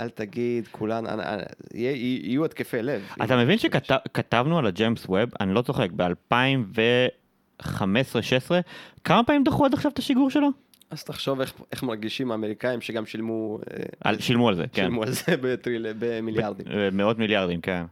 [0.00, 1.36] אל תגיד, כולן, אה, אה,
[1.74, 3.02] יהיו התקפי לב.
[3.24, 7.64] אתה מבין שכתבנו על הג'יימס ווב, אני לא צוחק, ב-2015-2016,
[9.04, 10.48] כמה פעמים דחו עד עכשיו את השיגור שלו?
[10.90, 13.58] אז תחשוב איך- איך מרגישים האמריקאים שגם שילמו
[14.04, 14.82] על- שילמו על זה, כן.
[14.82, 16.66] שילמו על זה בטריל- במיליארדים.
[16.92, 17.82] מאות מיליארדים, כן.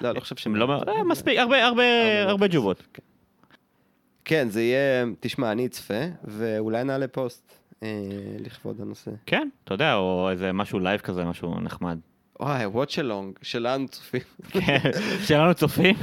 [0.00, 0.52] לא, לא חושב שהם...
[0.54, 0.82] הם לא...
[0.88, 1.82] אה, מספיק, הרבה, הרבה,
[2.22, 2.82] הרבה ג'ובות.
[2.94, 3.02] כן,
[4.48, 5.94] זה יהיה, תשמע, אני אצפה,
[6.24, 7.52] ואולי נעלה פוסט
[7.82, 7.88] אה,
[8.38, 9.10] לכבוד הנושא.
[9.26, 11.98] כן, אתה יודע, או איזה משהו live כזה, משהו נחמד.
[12.40, 14.20] וואי, watch-along, שלנו צופים.
[14.50, 14.78] כן,
[15.26, 15.94] שלנו צופים,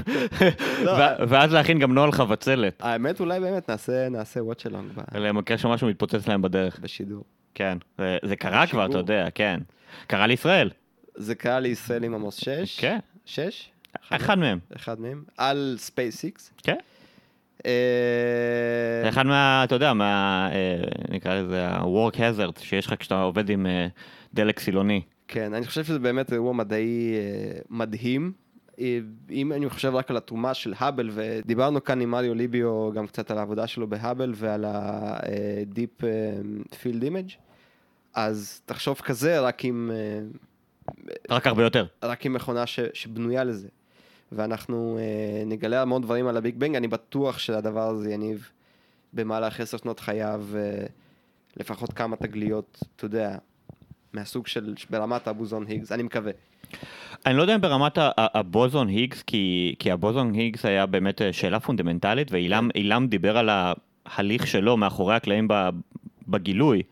[0.83, 0.91] לא.
[1.27, 6.41] ואז להכין גם נוהל חבצלת, האמת, אולי באמת נעשה, נעשה watch-along למקרה שמשהו מתפוצץ להם
[6.41, 6.79] בדרך.
[6.79, 7.23] בשידור.
[7.55, 8.97] כן, זה- זה קרה כבר, אתה.
[8.97, 9.59] יודע, כן.
[10.07, 10.69] קרה לישראל,
[11.15, 12.79] זה קרה לישראל עם עמוס 6.
[12.79, 12.99] כן.
[13.25, 13.69] 6?
[14.09, 15.23] אחד מהם, אחד מהם.
[15.37, 16.51] על SpaceX.
[16.63, 16.75] כן.
[17.65, 23.21] אה, זה אחד מה, אתה יודע, מה, אה, נקרא לזה ה-work hazard שיש לך כשאתה
[23.21, 23.87] עובד עם אה,
[24.33, 25.01] דלק סילוני.
[25.27, 27.13] כן, אני חושב שזה באמת אירוע מדעי
[27.69, 28.31] מדהים.
[29.31, 33.31] אם אני חושב רק על התרומה של האבל, ודיברנו כאן עם מריו ליביו גם קצת
[33.31, 36.03] על העבודה שלו בהאבל ועל ה-Deep
[36.71, 37.33] Field Image,
[38.13, 39.91] אז תחשוב כזה רק עם,
[41.29, 41.85] רק הרבה יותר.
[42.03, 43.67] רק עם מכונה ש, שבנויה לזה.
[44.31, 48.49] ואנחנו אה, נגלה המון דברים על הביג בנג, אני בטוח שהדבר הזה יניב
[49.13, 50.85] במהלך עשר שנות חייו אה,
[51.57, 53.37] לפחות כמה תגליות, אתה יודע,
[54.13, 56.31] מהסוג של ברמת הבוזון היגס, אני מקווה.
[57.25, 61.59] אני לא יודע אם ברמת הבוזון היגס, כי, כי הבוזון היגס היה באמת אה, שאלה
[61.59, 63.49] פונדמנטלית, ואילם אילם דיבר על
[64.05, 65.47] ההליך שלו מאחורי הקלעים
[66.27, 66.83] בגילוי.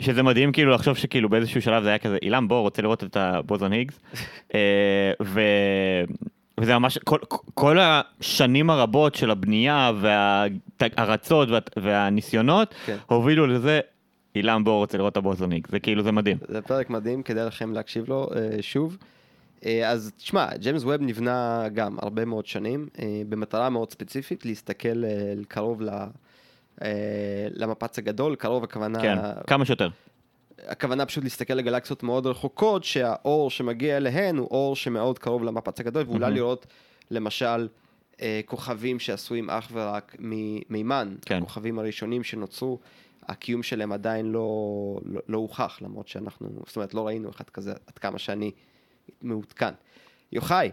[0.00, 3.16] שזה מדהים כאילו לחשוב שכאילו באיזשהו שלב זה היה כזה, אילם בוא רוצה לראות את
[3.16, 4.00] הבוזון היגס.
[4.54, 5.40] אה, ו...
[6.60, 7.18] וזה ממש, כל,
[7.54, 12.96] כל השנים הרבות של הבנייה והארצות וה, והניסיונות כן.
[13.06, 13.80] הובילו לזה,
[14.34, 16.36] אילן בור רוצה לראות את הבוזוניק, זה כאילו, זה מדהים.
[16.48, 18.96] זה פרק מדהים, כדאי לכם להקשיב לו אה, שוב.
[19.66, 25.04] אה, אז תשמע, ג'יימס ווב נבנה גם הרבה מאוד שנים, אה, במטרה מאוד ספציפית, להסתכל
[25.04, 25.88] אה, קרוב ל...
[26.82, 29.88] אה, למפץ הגדול, קרוב הכוונה, כן, כמה שיותר.
[30.66, 36.02] הכוונה פשוט להסתכל לגלקסיות מאוד רחוקות, שהאור שמגיע אליהן הוא אור שמאוד קרוב למפץ הגדול,
[36.06, 36.34] ואולי מהמם.
[36.34, 36.66] לראות
[37.10, 37.68] למשל
[38.20, 41.38] אה, כוכבים שעשויים אך ורק ממימן, כן.
[41.38, 42.78] הכוכבים הראשונים שנוצרו,
[43.22, 47.72] הקיום שלהם עדיין לא, לא, לא הוכח, למרות שאנחנו, זאת אומרת, לא ראינו אחד כזה
[47.86, 48.50] עד כמה שאני
[49.22, 49.74] מעודכן.
[50.32, 50.70] יוחאי,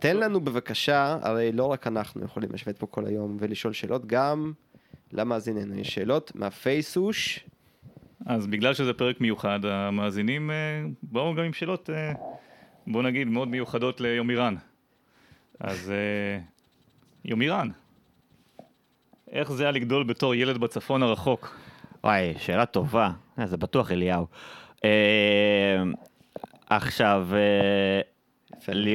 [0.00, 4.52] תן לנו בבקשה, הרי לא רק אנחנו יכולים לשבת פה כל היום ולשאול שאלות, גם
[5.12, 7.44] למאזיננו יש שאלות מהפייסוש.
[8.26, 10.56] אז בגלל שזה פרק מיוחד, המאזינים אה,
[11.02, 12.12] באו גם עם שאלות, אה,
[12.86, 14.54] בוא נגיד, מאוד מיוחדות ליומירן.
[15.60, 16.40] אז אה,
[17.24, 17.68] יומירן,
[19.30, 21.58] איך זה היה לגדול בתור ילד בצפון הרחוק?
[22.04, 23.10] וואי, שאלה טובה,
[23.44, 24.26] זה בטוח אליהו.
[26.70, 27.28] עכשיו,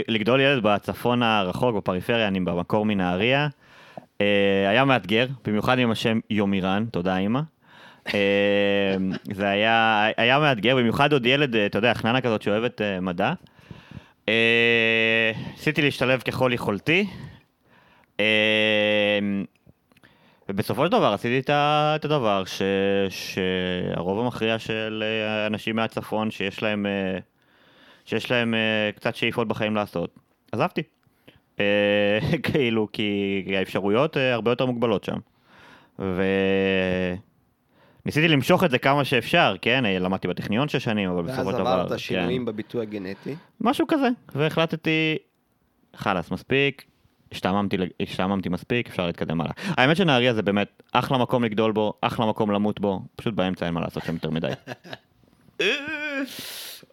[0.07, 3.47] לגדול ילד בצפון הרחוק, בפריפריה, אני במקור מנהריה,
[4.69, 7.41] היה מאתגר, במיוחד עם השם יומירן, תודה אמא.
[8.07, 8.95] אה,
[9.33, 13.33] זה היה, היה מאתגר, במיוחד עוד ילד, אה, אתה יודע, חננה כזאת שאוהבת אה, מדע.
[14.29, 17.07] אה, ניסיתי להשתלב ככל יכולתי.
[18.19, 19.19] אה,
[20.49, 22.61] ובסופו של דבר עשיתי את הדבר ש,
[23.09, 25.03] שהרוב המכריע של
[25.47, 26.85] אנשים מהצפון שיש להם,
[28.05, 28.53] שיש להם
[28.95, 30.15] קצת שאיפות בחיים לעשות,
[30.51, 30.83] עזבתי.
[32.43, 35.17] כאילו, כי האפשרויות הרבה יותר מוגבלות שם.
[38.05, 39.85] וניסיתי למשוך את זה כמה שאפשר, כן?
[39.85, 41.69] אה, למדתי בטכניון שש שנים, אבל ואז בסופו של דבר...
[41.69, 41.97] עברת כן.
[41.97, 43.35] שינויים בביטוי הגנטי.
[43.61, 45.17] משהו כזה, והחלטתי,
[45.95, 46.85] חלאס, מספיק,
[47.31, 49.53] השתעממתי, השתעממתי מספיק, אפשר להתקדם הלאה.
[49.67, 53.73] האמת שנהריה זה באמת אחלה מקום לגדול בו, אחלה מקום למות בו, פשוט באמצע אין
[53.73, 54.51] מה לעשות שם יותר מדי.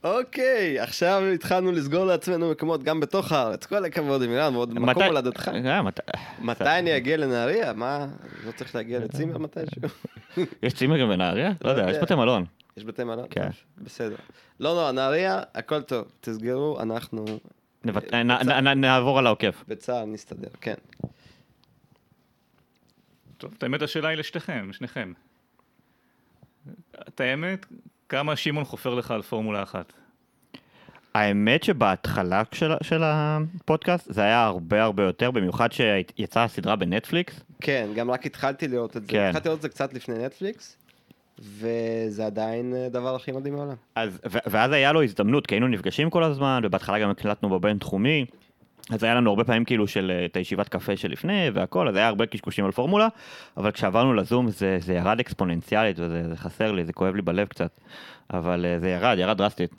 [0.05, 3.67] אוקיי, עכשיו התחלנו לסגור לעצמנו מקומות גם בתוך הארץ.
[3.67, 5.51] כל הכבוד, אמירן, ועוד מקום הולדתך.
[5.67, 6.01] אה, מת-
[6.39, 7.73] מתי אני אגיע לנהריה?
[7.73, 8.07] מה?
[8.47, 9.83] לא צריך להגיע לצימר מתישהו?
[10.63, 11.53] יש צימרים בנהריה?
[11.65, 12.03] לא יודע, יש יודע.
[12.03, 12.45] בתי מלון.
[12.77, 13.27] יש בתי מלון?
[13.31, 13.49] כן.
[13.79, 14.17] בסדר.
[14.61, 16.05] לא נורא, נהריה, הכל טוב.
[16.21, 17.25] תסגרו, אנחנו
[17.85, 19.65] נ- נעבור על העוקף.
[19.69, 20.75] בצה"ל נסתדר, כן.
[23.39, 25.13] טוב, את האמת השאלה היא לשתיכם, שניכם.
[27.09, 27.67] את האמת,
[28.11, 29.93] כמה שמעון חופר לך על פורמולה אחת?
[31.15, 37.41] האמת שבהתחלה של, של הפודקאסט זה היה הרבה הרבה יותר, במיוחד שיצאה הסדרה בנטפליקס.
[37.61, 39.09] כן, גם רק התחלתי לראות את זה.
[39.13, 39.27] כן.
[39.29, 40.77] התחלתי לראות את זה קצת לפני נטפליקס,
[41.39, 43.75] וזה עדיין הדבר הכי מדהים בעולם.
[43.95, 48.27] אז, ו- ואז היה לו הזדמנות, כי היינו נפגשים כל הזמן, ובהתחלה גם הקלטנו בבינתחומי,
[48.91, 52.09] אז היה לנו הרבה פעמים כאילו של אה, את הישיבת קפה שלפני והכל, אז היה
[52.09, 53.09] הרבה קשקושים על פורמולה,
[53.57, 57.47] אבל כשעברנו לזום זה, זה ירד אקספוננציאלית, וזה זה חסר לי, זה כואב לי בלב
[57.47, 57.81] קצת,
[58.33, 59.71] אבל אה, זה ירד, ירד דרסטית.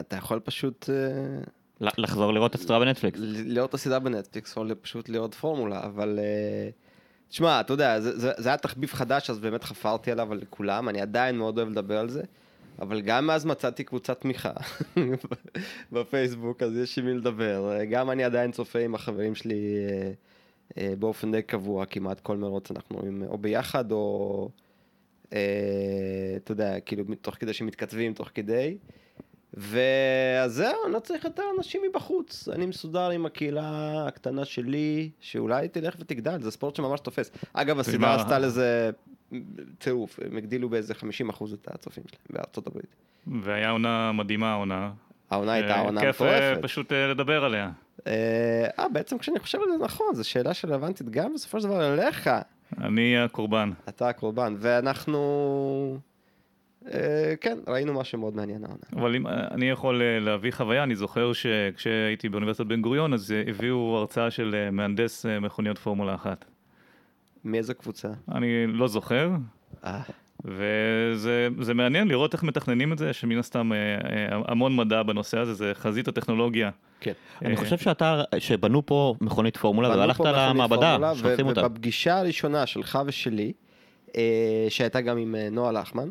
[0.00, 3.18] אתה יכול פשוט אה, לחזור לראות את הסדרה בנטפליקס.
[3.22, 6.18] לראות את הסדרה בנטפליקס, או פשוט לראות פורמולה, אבל...
[7.28, 10.88] תשמע, אתה יודע, זה, זה, זה היה תחביב חדש, אז באמת חפרתי עליו על כולם,
[10.88, 12.22] אני עדיין מאוד אוהב לדבר על זה,
[12.78, 14.52] אבל גם אז מצאתי קבוצת תמיכה
[15.92, 17.78] בפייסבוק, אז יש עם מי לדבר.
[17.90, 20.12] גם אני עדיין צופה עם החברים שלי אה,
[20.78, 24.48] אה, באופן די קבוע, כמעט כל מרוץ אנחנו רואים או ביחד, או...
[25.32, 25.38] אה,
[26.36, 28.76] אתה יודע, כאילו, תוך כדי שמתכתבים, תוך כדי.
[29.54, 32.48] ואז זהו, אני לא צריך יותר אנשים מבחוץ.
[32.48, 37.30] אני מסודר עם הקהילה הקטנה שלי, שאולי תלך ותגדל, זה ספורט שממש תופס.
[37.52, 38.90] אגב, הסדרה מה- עשתה לזה
[39.78, 40.94] טירוף, הם הגדילו באיזה
[41.30, 42.96] 50% את הצופים שלהם בארצות הברית.
[43.26, 44.90] והיה עונה מדהימה העונה.
[45.30, 46.62] העונה הייתה אה, עונה כיף אה, מטורפת.
[46.62, 47.70] פשוט אה, לדבר עליה.
[48.06, 52.30] אה, בעצם כשאני חושב על זה נכון, זו שאלה שרלוונטית גם בסופו של דבר אליך.
[52.80, 53.70] אני הקורבן.
[53.88, 55.98] אתה הקורבן, ואנחנו...
[57.40, 58.82] כן, ראינו משהו מאוד מעניין העונה.
[58.96, 64.30] אבל אם אני יכול להביא חוויה, אני זוכר שכשהייתי באוניברסיטת בן גוריון, אז הביאו הרצאה
[64.30, 66.44] של מהנדס מכוניות פורמולה אחת.
[67.44, 68.08] מאיזו קבוצה?
[68.34, 69.30] אני לא זוכר,
[69.84, 70.00] אה,
[70.44, 75.38] וזה זה מעניין לראות איך מתכננים את זה, שמן הסתם אה, אה, המון מדע בנושא
[75.38, 76.70] הזה, זה חזית הטכנולוגיה.
[77.00, 77.12] כן.
[77.44, 81.66] אני חושב שאתה, שבנו פה מכונית פורמולה, והלכת למעבדה, ו- אותה.
[81.66, 83.52] ובפגישה הראשונה שלך ושלי,
[84.68, 86.08] שהייתה גם עם נועה לחמן,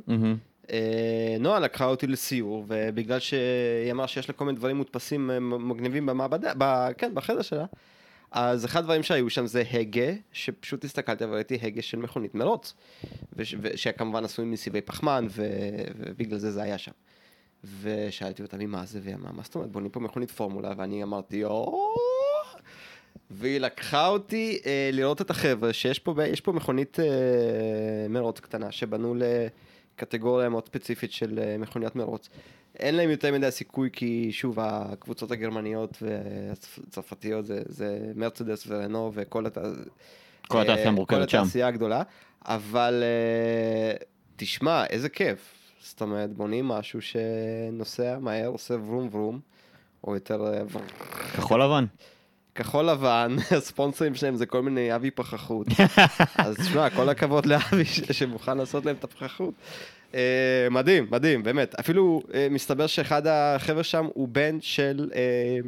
[1.39, 6.51] נועה לקחה אותי לסיור, ובגלל שהיא אמרה שיש לה כל מיני דברים מודפסים מגניבים במעבדה,
[6.57, 7.65] ב- כן, בחדר שלה,
[8.31, 12.73] אז אחד הדברים שהיו שם זה הגה, שפשוט הסתכלתי וראיתי הגה של מכונית מרוץ,
[13.33, 15.43] וש- ושכמובן עשוי מסיבי פחמן, ו-
[15.97, 16.91] ובגלל זה זה היה שם.
[17.81, 18.99] ושאלתי אותה, מה זה?
[19.03, 21.93] והיא אמרה, מה זאת אומרת, בונים פה מכונית פורמולה, ואני אמרתי, או...
[23.31, 27.05] והיא לקחה אותי אה, לראות את החבר'ה, שיש פה, יש פה מכונית אה,
[28.09, 29.15] מרוץ קטנה, שבנו
[29.95, 32.29] לקטגוריה מאוד ספציפית של אה, מכוניית מרוץ.
[32.81, 39.45] אין להם יותר מדי סיכוי, כי שוב, הקבוצות הגרמניות והצרפתיות זה, זה מרצדס ורנו וכל
[39.45, 39.57] הת...
[40.47, 41.41] כל התעשייה אה, מורכבת כל שם.
[41.41, 42.03] התעשייה הגדולה,
[42.45, 43.93] אבל אה,
[44.35, 45.53] תשמע, איזה כיף.
[45.81, 49.39] זאת אומרת, בונים משהו שנוסע מהר, עושה ורום ורום,
[50.03, 50.61] או יותר אה,
[51.35, 51.85] כחול לבן.
[52.55, 55.67] כחול לבן, הספונסרים שלהם זה כל מיני אבי פחחות.
[56.35, 59.53] אז תשמע, כל הכבוד לאבי שמוכן לעשות להם את הפחחות.
[60.15, 61.75] אה, מדהים, מדהים, באמת.
[61.75, 65.59] אפילו אה, מסתבר שאחד החבר'ה שם הוא בן של אה,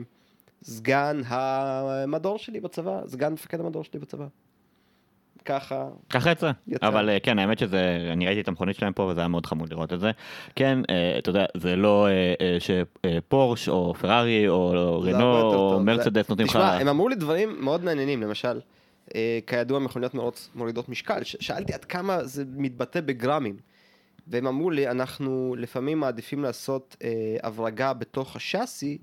[0.63, 4.25] סגן המדור שלי בצבא, סגן מפקד המדור שלי בצבא.
[5.45, 6.51] ככה, ככה יצא.
[6.67, 6.87] יצא.
[6.87, 9.71] אבל אה, כן, האמת שזה, אני ראיתי את המכונית שלהם פה וזה היה מאוד חמוד
[9.71, 10.11] לראות את זה.
[10.55, 15.79] כן, אה, אתה יודע, זה לא אה, אה, שפורש או פרארי או רנו או.
[15.79, 16.53] מרצדס נותנים לך...
[16.53, 18.59] תשמע, הם אמרו לי דברים מאוד מעניינים, למשל,
[19.47, 23.57] כידוע מכוניות מרוץ מורידות משקל, שאלתי עד כמה זה מתבטא בגרמים,
[24.27, 27.09] והם אמרו לי, אנחנו לפעמים מעדיפים לעשות אה,
[27.43, 28.97] הברגה בתוך השאסי,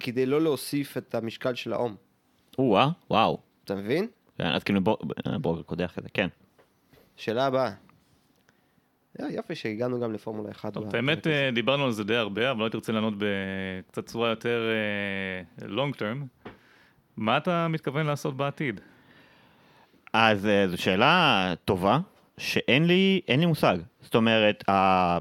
[0.00, 1.96] כדי לא להוסיף את המשקל של האום,
[2.58, 3.38] או-אה, וואו.
[3.64, 4.06] אתה מבין?
[4.38, 4.96] כן, אז כאילו בוא-
[5.40, 6.28] בוא קודח כזה, כן.
[7.16, 7.72] שאלה הבאה.
[9.20, 10.74] אה, יופי שהגענו גם לפורמולה 1.
[10.74, 11.30] טוב, הזה.
[11.30, 14.70] אה, דיברנו על זה די הרבה, אבל לא הייתי רוצה לענות בקצת צורה יותר
[15.62, 16.26] לונג טרם.
[17.16, 18.80] מה אתה מתכוון לעשות בעתיד?
[20.12, 21.98] אז אה, זו שאלה טובה,
[22.38, 23.76] שאין לי, אין לי מושג.
[24.00, 25.18] זאת אומרת, ה...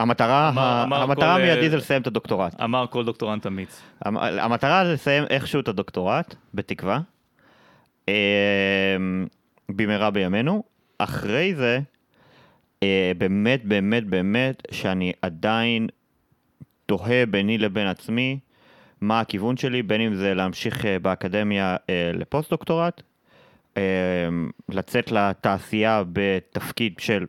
[0.00, 2.60] המטרה, אמר- ה- אמר המטרה כל, אה, המיידית זה לסיים את הדוקטורט.
[2.60, 3.80] אמר כל דוקטורנט אמיץ.
[4.04, 7.00] המ- המטרה זה לסיים איכשהו את הדוקטורט, בתקווה.
[8.08, 8.12] אמ,
[9.68, 10.62] במהרה בימינו.
[10.98, 11.80] אחרי זה,
[12.82, 15.86] אה, באמת, באמת, באמת, שאני עדיין
[16.86, 18.38] תוהה ביני לבין עצמי
[19.00, 23.04] מה הכיוון שלי, בין אם זה להמשיך אה, באקדמיה אה, לפוסט דוקטורט, אה,
[24.68, 27.26] לצאת לתעשייה בתפקיד של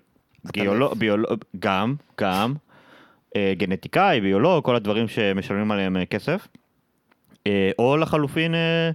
[0.51, 2.53] גיאולוג, ביולוג, גם, גם,
[3.35, 6.47] אה, גנטיקאי, ביולוג, כל הדברים שמשלמים עליהם אה, כסף.
[7.47, 8.91] אה, או לחלופין, אה,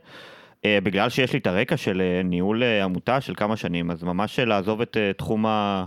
[0.65, 4.81] אה, בגלל שיש לי את הרקע של ניהול עמותה של כמה שנים, אז ממש לעזוב
[4.81, 5.85] את תחום ה...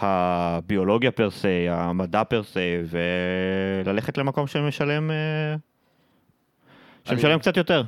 [0.00, 2.76] הביולוגיה פר סי, המדע פר סי,
[3.84, 5.10] וללכת למקום שמשלם,
[7.04, 7.82] שמשלם קצת יותר.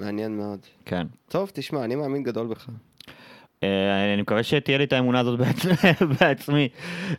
[0.00, 0.58] מעניין מאוד.
[0.84, 1.06] כן.
[1.28, 2.66] טוב, תשמע, אני מאמין גדול בך.
[3.62, 5.66] אה, אני מקווה שתהיה לי את האמונה הזאת בעצ-
[6.20, 6.68] בעצמי.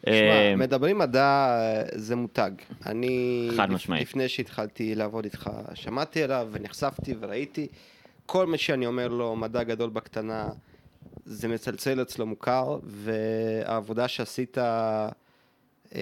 [0.08, 0.12] אה,
[0.52, 2.52] תשמע, מדברים מדע אה, זה מותג.
[2.86, 4.02] אני, חד משמעית.
[4.02, 7.68] לפני שהתחלתי לעבוד איתך, שמעתי עליו ונחשפתי וראיתי.
[8.26, 10.50] כל מה שאני אומר לו, מדע גדול בקטנה,
[11.26, 16.02] זה מצלצל אצלו מוכר, והעבודה שעשית אה,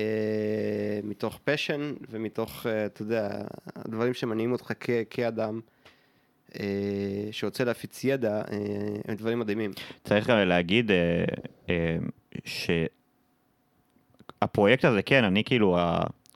[1.04, 3.30] מתוך פשן ומתוך, אה, אתה יודע,
[3.76, 5.62] הדברים שמניעים אותך כ- כאדם, אה,
[7.32, 8.58] שרוצה להפיץ ידע, אה,
[9.08, 9.72] הם דברים מדהימים.
[10.04, 11.24] צריך גם להגיד אה,
[11.70, 11.97] אה,
[14.41, 15.78] שהפרויקט הזה, כן, אני כאילו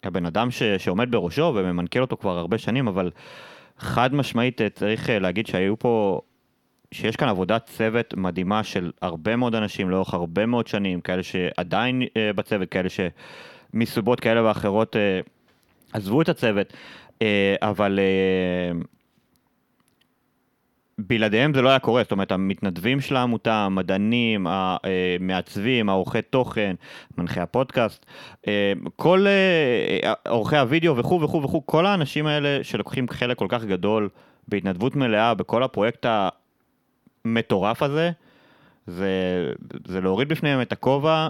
[0.03, 3.11] הבן אדם ש, שעומד בראשו וממנכ"ל אותו כבר הרבה שנים, אבל
[3.77, 6.21] חד משמעית אה, צריך אה, להגיד שהיו פה,
[6.91, 12.01] שיש כאן עבודת צוות מדהימה של הרבה מאוד אנשים לאורך הרבה מאוד שנים, כאלה שעדיין
[12.17, 15.19] אה, בצוות, כאלה שמסיבות כאלה ואחרות אה,
[15.93, 16.73] עזבו את הצוות,
[17.21, 17.99] אה, אבל...
[17.99, 18.79] אה,
[20.97, 26.75] בלעדיהם זה לא היה קורה, זאת אומרת, המתנדבים של העמותה, המדענים, המעצבים, העורכי תוכן,
[27.17, 28.05] מנחי הפודקאסט,
[28.47, 33.63] אה, כל אה, עורכי הוידאו וכו' וכו' וכו', כל האנשים האלה שלוקחים חלק כל כך
[33.65, 34.09] גדול
[34.47, 36.05] בהתנדבות מלאה בכל הפרויקט
[37.25, 38.11] המטורף הזה,
[38.87, 39.07] זה,
[39.87, 41.27] זה להוריד בפניהם את הכובע,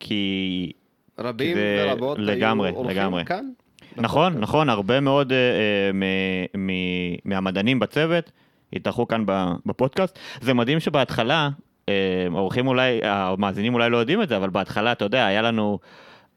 [0.00, 0.72] כי
[1.18, 3.24] רבים זה ורבות לגמרי, היו אורחים לגמרי.
[3.24, 3.50] כאן.
[3.96, 8.32] נכון, נכון, הרבה מאוד אה, אה, מ- מ- מהמדענים בצוות
[8.72, 9.24] התארחו כאן
[9.66, 10.18] בפודקאסט.
[10.40, 11.48] זה מדהים שבהתחלה,
[11.88, 11.94] אה,
[12.34, 15.78] האורחים אולי, המאזינים אולי לא יודעים את זה, אבל בהתחלה, אתה יודע, היה לנו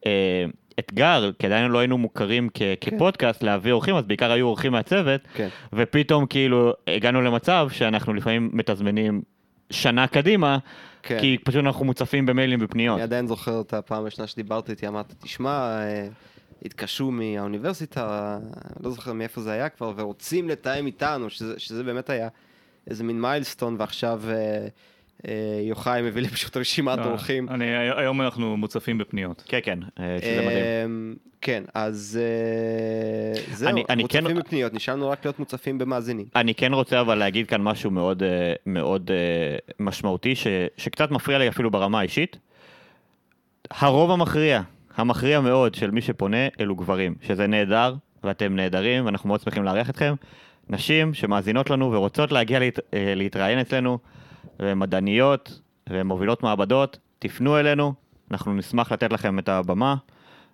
[0.06, 0.44] אה,
[0.78, 5.20] אתגר, כי עדיין לא היינו מוכרים כ- כפודקאסט להביא אורחים, אז בעיקר היו אורחים מהצוות,
[5.34, 5.48] כן.
[5.72, 9.22] ופתאום כאילו הגענו למצב שאנחנו לפעמים מתזמנים
[9.70, 10.58] שנה קדימה,
[11.02, 11.18] כן.
[11.20, 12.94] כי פשוט אנחנו מוצפים במיילים ובפניות.
[12.96, 15.78] אני עדיין זוכר את הפעם הראשונה שדיברת איתי, אמרת, תשמע,
[16.56, 18.38] אה, התקשרו מהאוניברסיטה,
[18.82, 22.28] לא זוכר מאיפה זה היה כבר, ורוצים לתאם איתנו, שזה, שזה באמת היה
[22.90, 24.66] איזה מין מיילסטון, ועכשיו אה,
[25.28, 25.32] אה,
[25.62, 27.48] יוחאי מביא לי פשוט רשימת אורחים.
[27.48, 27.64] אני,
[27.96, 29.42] היום אנחנו מוצפים בפניות.
[29.46, 30.64] כן, כן, אה, שזה מדהים.
[30.84, 36.26] אמ, כן, אז אה, זהו, אני- אני כן- מוצפים בפניות, נשארנו רק להיות מוצפים במאזינים.
[36.36, 38.28] אני כן רוצה אבל להגיד כאן משהו מאוד, אה,
[38.66, 39.16] מאוד אה,
[39.80, 40.46] משמעותי, ש,
[40.76, 42.36] שקצת מפריע לי אפילו ברמה האישית.
[43.70, 44.62] הרוב המכריע,
[44.96, 47.94] המכריע מאוד של מי שפונה אלו גברים, שזה נהדר,
[48.24, 50.14] ואתם נהדרים, ואנחנו מאוד שמחים לארח אתכם.
[50.68, 53.98] נשים שמאזינות לנו ורוצות להגיע להת, אה, להתראיין אצלנו,
[54.60, 57.94] ומדעניות ומובילות מעבדות, תפנו אלינו,
[58.30, 59.96] אנחנו נשמח לתת לכם את הבמה.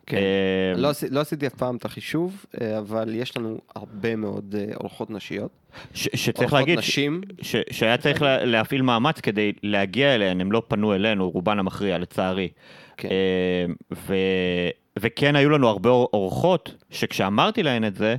[0.06, 0.16] כן.
[0.16, 5.10] אה, לא, לא עשיתי אף פעם את החישוב, אה, אבל יש לנו הרבה מאוד אורחות
[5.10, 5.50] נשיות.
[5.94, 7.20] ש- שצריך להגיד, נשים.
[7.42, 11.98] ש- שהיה צריך לה- להפעיל מאמץ כדי להגיע אליהן, הם לא פנו אלינו, רובן המכריע,
[11.98, 12.48] לצערי.
[12.96, 13.08] כן.
[13.08, 18.16] אה, ו- וכן היו לנו הרבה אור- אורחות, שכשאמרתי להן את זה,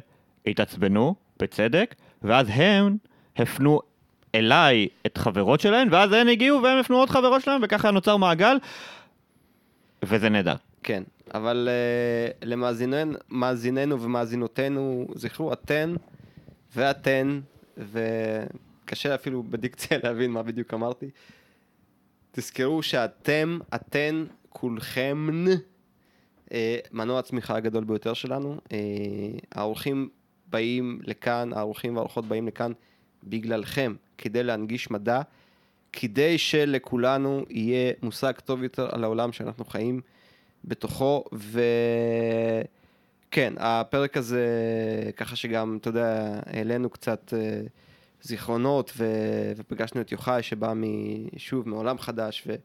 [0.48, 2.98] התעצבנו, בצדק, ואז הן
[3.38, 3.80] הפנו
[4.36, 8.58] אליי את חברות שלהן, ואז הן הגיעו והם הפנו עוד חברות שלהן, וככה נוצר מעגל,
[10.04, 10.56] וזה נהדר.
[10.84, 11.04] כן,
[11.34, 15.96] אבל uh, למאזיננו מאזיננו ומאזינותינו, זכרו, אתן
[16.76, 17.40] ואתן,
[17.78, 21.06] וקשה אפילו בדיקציה להבין מה בדיוק אמרתי.
[22.32, 25.28] תזכרו שאתם, אתן, כולכם,
[26.48, 26.52] uh,
[26.92, 28.58] מנוע הצמיחה הגדול ביותר שלנו.
[28.64, 28.72] Uh,
[29.52, 30.10] האורחים
[30.48, 32.72] באים לכאן, האורחים והאורחות באים לכאן
[33.24, 35.22] בגללכם, כדי להנגיש מדע,
[35.94, 40.02] כדי שלכולנו יהיה מושג טוב יותר על העולם שאנחנו חיים
[40.66, 41.24] בתוכו,
[43.32, 44.48] וכן, הפרק הזה,
[45.18, 47.62] ככה שגם, אתה יודע, העלינו קצת אה,
[48.22, 49.06] זיכרונות, ו...
[49.58, 50.74] ופגשנו את יוחאי שבא
[51.38, 52.56] שוב מעולם חדש, ו...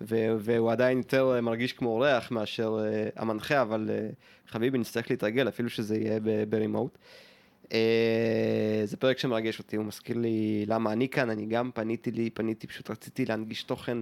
[0.00, 4.08] והוא עדיין יותר אה, מרגיש כמו אורח מאשר אה, המנחה, אבל אה,
[4.46, 6.98] חביבי, נצטרך להתרגל, אפילו שזה יהיה ברימוט.
[8.84, 12.66] זה פרק שמרגש אותי, הוא מזכיר לי למה אני כאן, אני גם פניתי לי, פניתי,
[12.66, 13.98] פשוט רציתי להנגיש תוכן,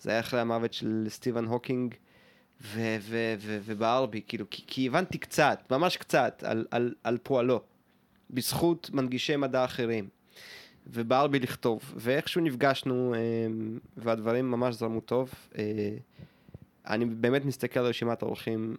[0.00, 1.94] זה היה אחרי המוות של סטיבן הוקינג.
[2.62, 2.96] ו-
[4.26, 7.60] כאילו, כי, כי הבנתי קצת, ממש קצת, על, על, על פועלו,
[8.30, 10.08] בזכות מנגישי מדע אחרים,
[10.86, 13.18] ובער בי לכתוב, ואיכשהו נפגשנו, אה,
[13.96, 15.34] והדברים ממש זרמו טוב.
[15.58, 15.96] אה,
[16.86, 18.76] אני באמת מסתכל על רשימת האורחים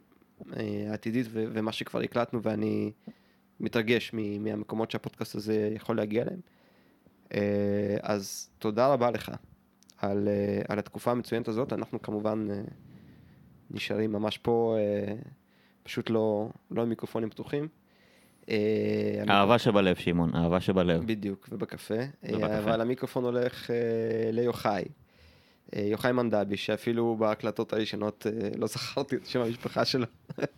[0.57, 2.91] אה, העתידית ומה שכבר הקלטנו, ואני
[3.59, 6.39] מתרגש מהמקומות שהפודקאסט הזה יכול להגיע אליהם.
[7.33, 9.31] אה, אז תודה רבה לך
[9.97, 10.27] על,
[10.67, 12.47] על התקופה המצוינת הזאת, אנחנו כמובן...
[13.73, 14.77] נשארים ממש פה,
[15.83, 17.67] פשוט לא, לא עם מיקרופונים פתוחים.
[18.51, 21.03] אה, אהבה שבלב, שמעון, אהבה שבלב.
[21.05, 21.93] בדיוק, ובקפה.
[21.95, 22.57] אה, ובקפה.
[22.57, 23.75] אבל המיקרופון הולך אה,
[24.31, 24.83] ליוחאי.
[25.75, 30.05] אה, יוחאי מנדבי, שאפילו בהקלטות הראשונות אה, לא זכרתי את שם המשפחה שלו.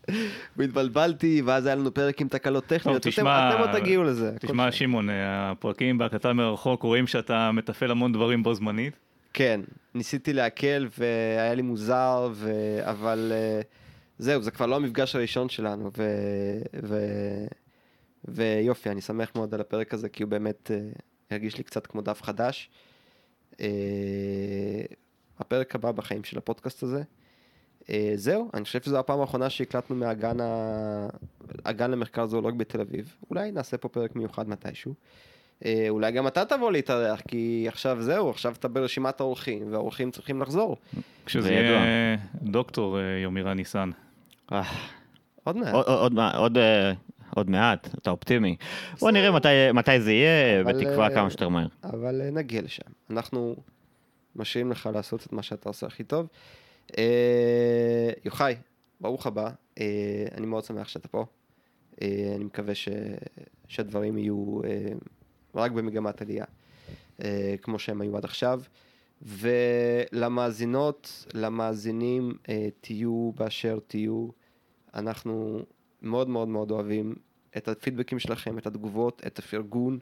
[0.58, 3.08] והתבלבלתי, ואז היה לנו פרק עם תקלות טכניות.
[3.08, 3.28] אתם-
[3.60, 4.32] עוד תגיעו לזה.
[4.40, 4.72] תשמע.
[4.72, 8.94] שמעון, הפרקים בהקלטה מרחוק רואים שאתה מתפעל המון דברים בו זמנית.
[9.34, 9.62] כן,
[9.96, 12.52] ניסיתי להקל והיה לי מוזר, ו...
[12.82, 13.32] אבל
[14.18, 16.04] זהו, זה כבר לא המפגש הראשון שלנו, ו...
[16.84, 16.98] ו...
[18.26, 21.00] ויופי, אני שמח מאוד על הפרק הזה, כי הוא באמת uh,
[21.32, 22.70] הרגיש לי קצת כמו דף חדש.
[23.52, 23.56] Uh,
[25.40, 27.02] הפרק הבא בחיים של הפודקאסט הזה.
[27.82, 31.08] Uh, זהו, אני חושב שזו הפעם האחרונה שהקלטנו מהגן ה...
[31.66, 33.16] הגן למחקר זואולוג בתל אביב.
[33.30, 34.94] אולי נעשה פה פרק מיוחד מתישהו.
[35.66, 40.42] אה, אולי גם אתה תבוא להתארח, כי עכשיו זהו, עכשיו אתה ברשימת האורחים, והאורחים צריכים
[40.42, 40.78] לחזור.
[41.26, 41.52] כשזה.
[41.54, 43.90] יהיה דוקטור יומירה ניסן.
[45.44, 45.74] עוד מעט.
[45.74, 46.94] עוד- עוד עוד, אה,
[47.36, 48.56] עוד מעט, אתה אופטימי.
[49.00, 51.68] בוא נראה מתי- מתי זה יהיה, אבל, בתקווה אה, כמה שיותר מהר.
[51.84, 52.84] אבל אה, נגיע לשם.
[53.10, 53.56] אנחנו
[54.36, 56.28] משאירים לך לעשות את מה שאתה עושה הכי טוב.
[56.98, 58.56] אה, יוחאי,
[59.02, 59.50] ברוך הבא.
[59.80, 59.86] אה,
[60.38, 61.26] אני מאוד שמח שאתה פה.
[62.02, 62.90] אה, אני מקווה ש...
[63.68, 64.88] שהדברים יהיו אה,
[65.56, 66.46] רק במגמת עלייה,
[67.24, 68.62] אה, כמו שהם היו עד עכשיו.
[70.14, 74.28] ולמאזינות, למאזינים, אה, תהיו באשר תהיו.
[74.94, 75.60] אנחנו
[76.04, 77.16] מאוד מאוד מאוד אוהבים
[77.58, 80.00] את הפידבקים שלכם, את התגובות, את הפרגון.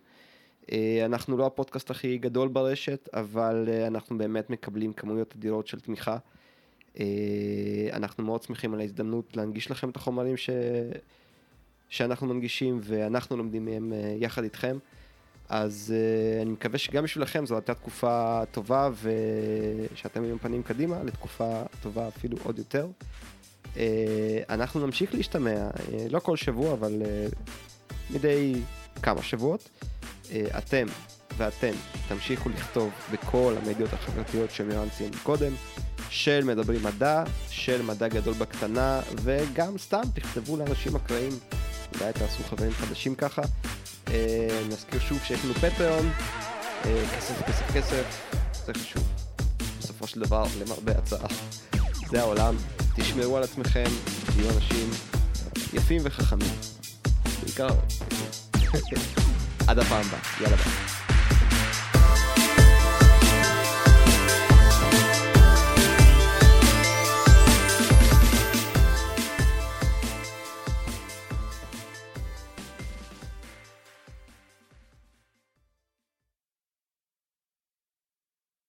[0.71, 5.79] אה, אנחנו לא הפודקאסט הכי גדול ברשת, אבל אה, אנחנו באמת מקבלים כמויות אדירות של
[5.79, 6.17] תמיכה.
[6.99, 7.05] אה,
[7.93, 10.49] אנחנו מאוד שמחים על ההזדמנות להנגיש לכם את החומרים ש...
[11.89, 14.77] שאנחנו מנגישים, ואנחנו לומדים מהם יחד איתכם.
[15.49, 15.93] אז
[16.41, 22.37] אני מקווה שגם בשבילכם זו הייתה תקופה טובה ושאתם עם פנים קדימה לתקופה טובה אפילו
[22.43, 22.87] עוד יותר.
[23.73, 23.77] Uh,
[24.49, 27.35] אנחנו נמשיך להשתמע, uh, לא כל שבוע אבל uh,
[28.09, 28.53] מדי
[29.01, 29.69] כמה שבועות.
[30.57, 30.85] אתם
[31.37, 31.71] ואתם
[32.07, 35.51] תמשיכו לכתוב בכל המדיות החברתיות שמירן ציין קודם,
[36.09, 41.31] של מדברים מדע, של מדע גדול בקטנה, וגם סתם תכתבו לאנשים אקראיים,
[41.99, 43.41] אולי תעשו חברים חדשים ככה.
[44.07, 46.09] אה, נזכיר שוב שיש לנו פטריון,
[46.85, 48.31] אה, כסף, כסף, כסף,
[48.65, 49.03] זה חשוב.
[49.79, 51.27] בסופו של דבר, למרבה הצעה.
[52.11, 52.55] זה העולם,
[52.95, 53.83] תשמרו על עצמכם,
[54.25, 54.89] תהיו אנשים
[55.73, 56.51] יפים וחכמים.
[57.43, 57.67] בעיקר,
[59.67, 61.00] עד הפעם הבאה, יאללה ביי.